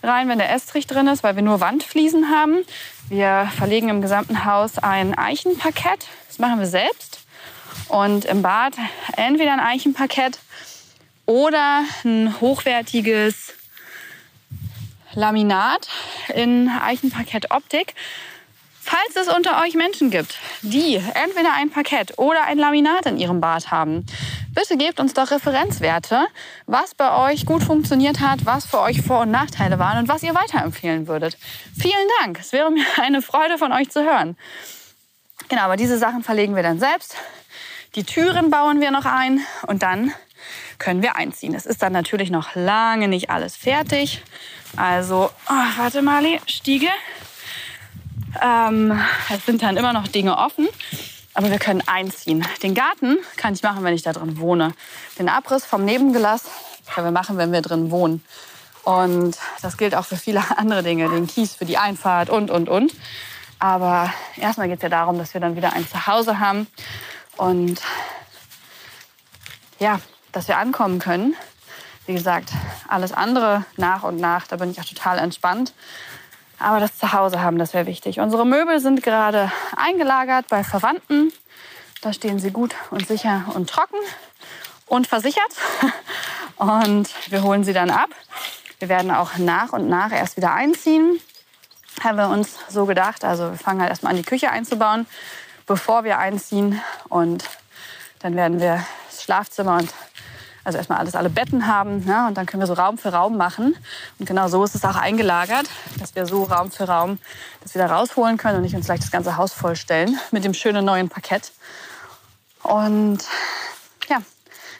rein, 0.02 0.28
wenn 0.28 0.38
der 0.38 0.52
Estrich 0.52 0.86
drin 0.86 1.06
ist, 1.06 1.22
weil 1.22 1.36
wir 1.36 1.42
nur 1.42 1.60
Wandfliesen 1.60 2.30
haben. 2.30 2.64
Wir 3.08 3.50
verlegen 3.56 3.88
im 3.88 4.02
gesamten 4.02 4.44
Haus 4.44 4.78
ein 4.78 5.16
Eichenparkett. 5.16 6.06
Das 6.28 6.38
machen 6.38 6.58
wir 6.58 6.66
selbst. 6.66 7.20
Und 7.88 8.24
im 8.24 8.42
Bad 8.42 8.74
entweder 9.16 9.52
ein 9.52 9.60
Eichenparkett 9.60 10.38
oder 11.26 11.84
ein 12.04 12.40
hochwertiges 12.40 13.54
Laminat 15.14 15.88
in 16.34 16.68
Eichenparkett-Optik. 16.68 17.94
Falls 18.84 19.14
es 19.14 19.32
unter 19.32 19.62
euch 19.62 19.74
Menschen 19.74 20.10
gibt, 20.10 20.38
die 20.62 20.96
entweder 20.96 21.54
ein 21.54 21.70
Parkett 21.70 22.18
oder 22.18 22.42
ein 22.42 22.58
Laminat 22.58 23.06
in 23.06 23.16
ihrem 23.16 23.40
Bad 23.40 23.70
haben, 23.70 24.04
bitte 24.54 24.76
gebt 24.76 24.98
uns 24.98 25.14
doch 25.14 25.30
Referenzwerte, 25.30 26.26
was 26.66 26.92
bei 26.96 27.30
euch 27.30 27.46
gut 27.46 27.62
funktioniert 27.62 28.18
hat, 28.18 28.44
was 28.44 28.66
für 28.66 28.80
euch 28.80 29.00
Vor- 29.00 29.20
und 29.20 29.30
Nachteile 29.30 29.78
waren 29.78 29.98
und 29.98 30.08
was 30.08 30.24
ihr 30.24 30.34
weiterempfehlen 30.34 31.06
würdet. 31.06 31.38
Vielen 31.80 32.08
Dank. 32.20 32.40
Es 32.40 32.52
wäre 32.52 32.72
mir 32.72 32.84
eine 33.00 33.22
Freude 33.22 33.56
von 33.56 33.72
euch 33.72 33.88
zu 33.88 34.02
hören. 34.02 34.36
Genau, 35.48 35.62
aber 35.62 35.76
diese 35.76 35.96
Sachen 35.96 36.24
verlegen 36.24 36.56
wir 36.56 36.64
dann 36.64 36.80
selbst. 36.80 37.14
Die 37.94 38.04
Türen 38.04 38.50
bauen 38.50 38.80
wir 38.80 38.90
noch 38.90 39.04
ein 39.04 39.40
und 39.68 39.84
dann 39.84 40.12
können 40.78 41.02
wir 41.02 41.14
einziehen. 41.14 41.54
Es 41.54 41.66
ist 41.66 41.82
dann 41.82 41.92
natürlich 41.92 42.30
noch 42.30 42.56
lange 42.56 43.06
nicht 43.06 43.30
alles 43.30 43.54
fertig. 43.54 44.22
Also, 44.76 45.30
oh, 45.48 45.78
warte 45.78 46.02
mal, 46.02 46.24
Stiege. 46.46 46.88
Ähm, 48.40 48.98
es 49.30 49.44
sind 49.44 49.62
dann 49.62 49.76
immer 49.76 49.92
noch 49.92 50.08
Dinge 50.08 50.38
offen, 50.38 50.68
aber 51.34 51.50
wir 51.50 51.58
können 51.58 51.82
einziehen. 51.86 52.46
Den 52.62 52.74
Garten 52.74 53.18
kann 53.36 53.54
ich 53.54 53.62
machen, 53.62 53.84
wenn 53.84 53.94
ich 53.94 54.02
da 54.02 54.12
drin 54.12 54.38
wohne. 54.38 54.74
Den 55.18 55.28
Abriss 55.28 55.64
vom 55.64 55.84
Nebengelass 55.84 56.44
können 56.92 57.06
wir 57.06 57.12
machen, 57.12 57.36
wenn 57.36 57.52
wir 57.52 57.62
drin 57.62 57.90
wohnen. 57.90 58.24
Und 58.84 59.38
das 59.60 59.76
gilt 59.76 59.94
auch 59.94 60.04
für 60.04 60.16
viele 60.16 60.42
andere 60.56 60.82
Dinge, 60.82 61.08
den 61.08 61.26
Kies 61.26 61.54
für 61.54 61.64
die 61.64 61.78
Einfahrt 61.78 62.30
und, 62.30 62.50
und, 62.50 62.68
und. 62.68 62.92
Aber 63.58 64.12
erstmal 64.36 64.66
geht 64.68 64.78
es 64.78 64.82
ja 64.82 64.88
darum, 64.88 65.18
dass 65.18 65.34
wir 65.34 65.40
dann 65.40 65.54
wieder 65.54 65.72
ein 65.72 65.86
Zuhause 65.86 66.40
haben 66.40 66.66
und 67.36 67.80
ja, 69.78 70.00
dass 70.32 70.48
wir 70.48 70.58
ankommen 70.58 70.98
können. 70.98 71.36
Wie 72.06 72.14
gesagt, 72.14 72.50
alles 72.88 73.12
andere 73.12 73.64
nach 73.76 74.02
und 74.02 74.16
nach, 74.16 74.48
da 74.48 74.56
bin 74.56 74.72
ich 74.72 74.80
auch 74.80 74.84
total 74.84 75.18
entspannt. 75.18 75.72
Aber 76.62 76.78
das 76.78 76.96
Zuhause 76.96 77.42
haben, 77.42 77.58
das 77.58 77.74
wäre 77.74 77.86
wichtig. 77.86 78.20
Unsere 78.20 78.46
Möbel 78.46 78.78
sind 78.80 79.02
gerade 79.02 79.50
eingelagert 79.76 80.46
bei 80.48 80.62
Verwandten. 80.62 81.32
Da 82.00 82.12
stehen 82.12 82.38
sie 82.38 82.52
gut 82.52 82.74
und 82.90 83.06
sicher 83.06 83.44
und 83.54 83.68
trocken 83.68 83.98
und 84.86 85.06
versichert. 85.06 85.42
Und 86.56 87.08
wir 87.28 87.42
holen 87.42 87.64
sie 87.64 87.72
dann 87.72 87.90
ab. 87.90 88.10
Wir 88.78 88.88
werden 88.88 89.10
auch 89.10 89.36
nach 89.36 89.72
und 89.72 89.88
nach 89.88 90.12
erst 90.12 90.36
wieder 90.36 90.52
einziehen. 90.52 91.18
Haben 92.04 92.18
wir 92.18 92.28
uns 92.28 92.56
so 92.68 92.86
gedacht. 92.86 93.24
Also 93.24 93.50
wir 93.50 93.58
fangen 93.58 93.80
halt 93.80 93.90
erstmal 93.90 94.12
an, 94.12 94.16
die 94.16 94.22
Küche 94.22 94.50
einzubauen, 94.50 95.06
bevor 95.66 96.04
wir 96.04 96.18
einziehen. 96.18 96.80
Und 97.08 97.44
dann 98.20 98.36
werden 98.36 98.60
wir 98.60 98.84
das 99.10 99.24
Schlafzimmer 99.24 99.78
und 99.78 99.92
also 100.64 100.78
erstmal 100.78 100.98
alles, 100.98 101.14
alle 101.14 101.30
Betten 101.30 101.66
haben. 101.66 102.04
Ne? 102.04 102.26
Und 102.28 102.36
dann 102.36 102.46
können 102.46 102.60
wir 102.60 102.66
so 102.66 102.74
Raum 102.74 102.98
für 102.98 103.12
Raum 103.12 103.36
machen. 103.36 103.76
Und 104.18 104.26
genau 104.26 104.48
so 104.48 104.62
ist 104.64 104.74
es 104.74 104.84
auch 104.84 104.96
eingelagert, 104.96 105.68
dass 105.98 106.14
wir 106.14 106.26
so 106.26 106.44
Raum 106.44 106.70
für 106.70 106.84
Raum 106.84 107.18
das 107.62 107.74
wieder 107.74 107.86
rausholen 107.86 108.36
können 108.36 108.56
und 108.56 108.62
nicht 108.62 108.74
uns 108.74 108.86
gleich 108.86 109.00
das 109.00 109.10
ganze 109.10 109.36
Haus 109.36 109.52
vollstellen 109.52 110.18
mit 110.30 110.44
dem 110.44 110.54
schönen 110.54 110.84
neuen 110.84 111.08
Parkett. 111.08 111.52
Und 112.62 113.18
ja, 114.08 114.18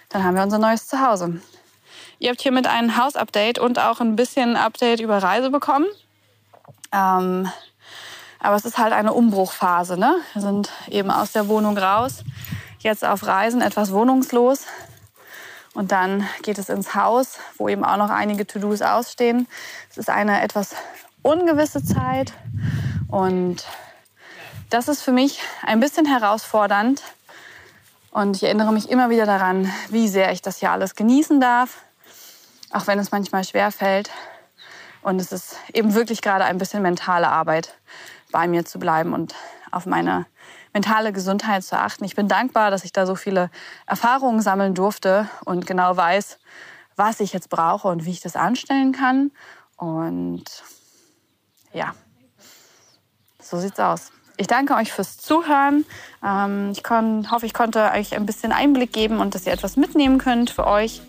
dann 0.09 0.25
haben 0.25 0.37
wir 0.37 0.42
unser 0.42 0.59
neues 0.59 0.87
Zuhause. 0.87 1.40
Ihr 2.18 2.31
habt 2.31 2.40
hiermit 2.40 2.68
ein 2.68 2.97
Hausupdate 2.97 3.59
und 3.59 3.81
auch 3.81 4.01
ein 4.01 4.14
bisschen 4.14 4.57
Update 4.57 5.01
über 5.01 5.21
Reise 5.21 5.51
bekommen. 5.51 5.87
Ähm, 6.92 7.51
aber 8.38 8.57
es 8.57 8.64
ist 8.64 8.79
halt 8.79 8.92
eine 8.92 9.12
Umbruchphase. 9.12 9.97
Ne? 9.99 10.16
Wir 10.33 10.42
sind 10.42 10.71
eben 10.88 11.11
aus 11.11 11.33
der 11.33 11.49
Wohnung 11.49 11.77
raus, 11.77 12.23
jetzt 12.79 13.05
auf 13.05 13.27
Reisen, 13.27 13.61
etwas 13.61 13.92
wohnungslos. 13.92 14.66
Und 15.74 15.90
dann 15.90 16.28
geht 16.42 16.58
es 16.58 16.68
ins 16.68 16.94
Haus, 16.94 17.38
wo 17.56 17.68
eben 17.68 17.85
auch 17.85 17.96
noch 17.96 18.11
einige 18.11 18.46
To-Dos 18.46 18.82
ausstehen. 18.82 19.48
Es 19.90 19.96
ist 19.96 20.11
eine 20.11 20.42
etwas 20.42 20.74
ungewisse 21.22 21.82
Zeit 21.82 22.32
und 23.08 23.64
das 24.68 24.88
ist 24.88 25.02
für 25.02 25.12
mich 25.12 25.40
ein 25.64 25.80
bisschen 25.80 26.06
herausfordernd. 26.06 27.02
Und 28.11 28.37
ich 28.37 28.42
erinnere 28.42 28.72
mich 28.72 28.90
immer 28.90 29.08
wieder 29.08 29.24
daran, 29.24 29.72
wie 29.88 30.08
sehr 30.08 30.32
ich 30.32 30.42
das 30.42 30.58
hier 30.58 30.70
alles 30.70 30.94
genießen 30.94 31.40
darf, 31.40 31.85
auch 32.70 32.87
wenn 32.87 32.98
es 32.98 33.11
manchmal 33.11 33.44
schwer 33.44 33.70
fällt. 33.70 34.11
Und 35.02 35.20
es 35.20 35.32
ist 35.32 35.56
eben 35.72 35.94
wirklich 35.94 36.20
gerade 36.20 36.44
ein 36.44 36.58
bisschen 36.58 36.82
mentale 36.82 37.28
Arbeit, 37.28 37.74
bei 38.30 38.46
mir 38.46 38.64
zu 38.64 38.78
bleiben 38.78 39.12
und 39.14 39.35
auf 39.70 39.87
meine 39.87 40.26
mentale 40.72 41.12
Gesundheit 41.12 41.64
zu 41.64 41.78
achten. 41.78 42.04
Ich 42.04 42.16
bin 42.16 42.28
dankbar, 42.28 42.70
dass 42.70 42.85
ich 42.85 42.92
da 42.92 43.06
so 43.06 43.14
viele 43.14 43.50
Erfahrungen 43.87 44.40
sammeln 44.40 44.74
durfte 44.74 45.28
und 45.44 45.66
genau 45.66 45.96
weiß, 45.96 46.38
was 46.96 47.20
ich 47.20 47.32
jetzt 47.32 47.50
brauche 47.50 47.88
und 47.88 48.04
wie 48.04 48.11
ich 48.11 48.20
das 48.20 48.37
anstellen 48.37 48.92
kann. 48.92 49.30
Und 49.76 50.44
ja, 51.72 51.94
so 53.40 53.58
sieht's 53.58 53.80
aus. 53.80 54.12
Ich 54.37 54.46
danke 54.46 54.74
euch 54.74 54.92
fürs 54.92 55.18
Zuhören. 55.18 55.85
Ähm, 56.24 56.72
ich 56.72 56.82
hoffe, 56.88 57.46
ich 57.46 57.54
konnte 57.54 57.90
euch 57.92 58.14
ein 58.14 58.26
bisschen 58.26 58.52
Einblick 58.52 58.92
geben 58.92 59.20
und 59.20 59.35
dass 59.35 59.46
ihr 59.46 59.52
etwas 59.52 59.76
mitnehmen 59.76 60.18
könnt 60.18 60.50
für 60.50 60.66
euch. 60.66 61.02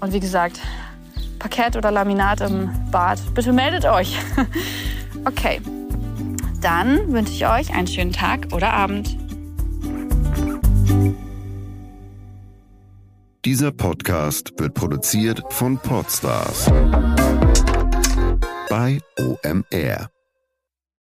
Und 0.00 0.12
wie 0.12 0.20
gesagt, 0.20 0.60
Parkett 1.38 1.76
oder 1.76 1.90
Laminat 1.90 2.40
im 2.40 2.70
Bad, 2.90 3.18
bitte 3.34 3.52
meldet 3.52 3.84
euch. 3.84 4.16
okay, 5.24 5.60
dann 6.60 7.12
wünsche 7.12 7.32
ich 7.32 7.46
euch 7.46 7.72
einen 7.72 7.86
schönen 7.86 8.12
Tag 8.12 8.48
oder 8.52 8.72
Abend. 8.72 9.16
Dieser 13.44 13.72
Podcast 13.72 14.52
wird 14.58 14.74
produziert 14.74 15.42
von 15.50 15.78
Podstars 15.78 16.70
bei 18.68 19.00
OMR. 19.18 20.10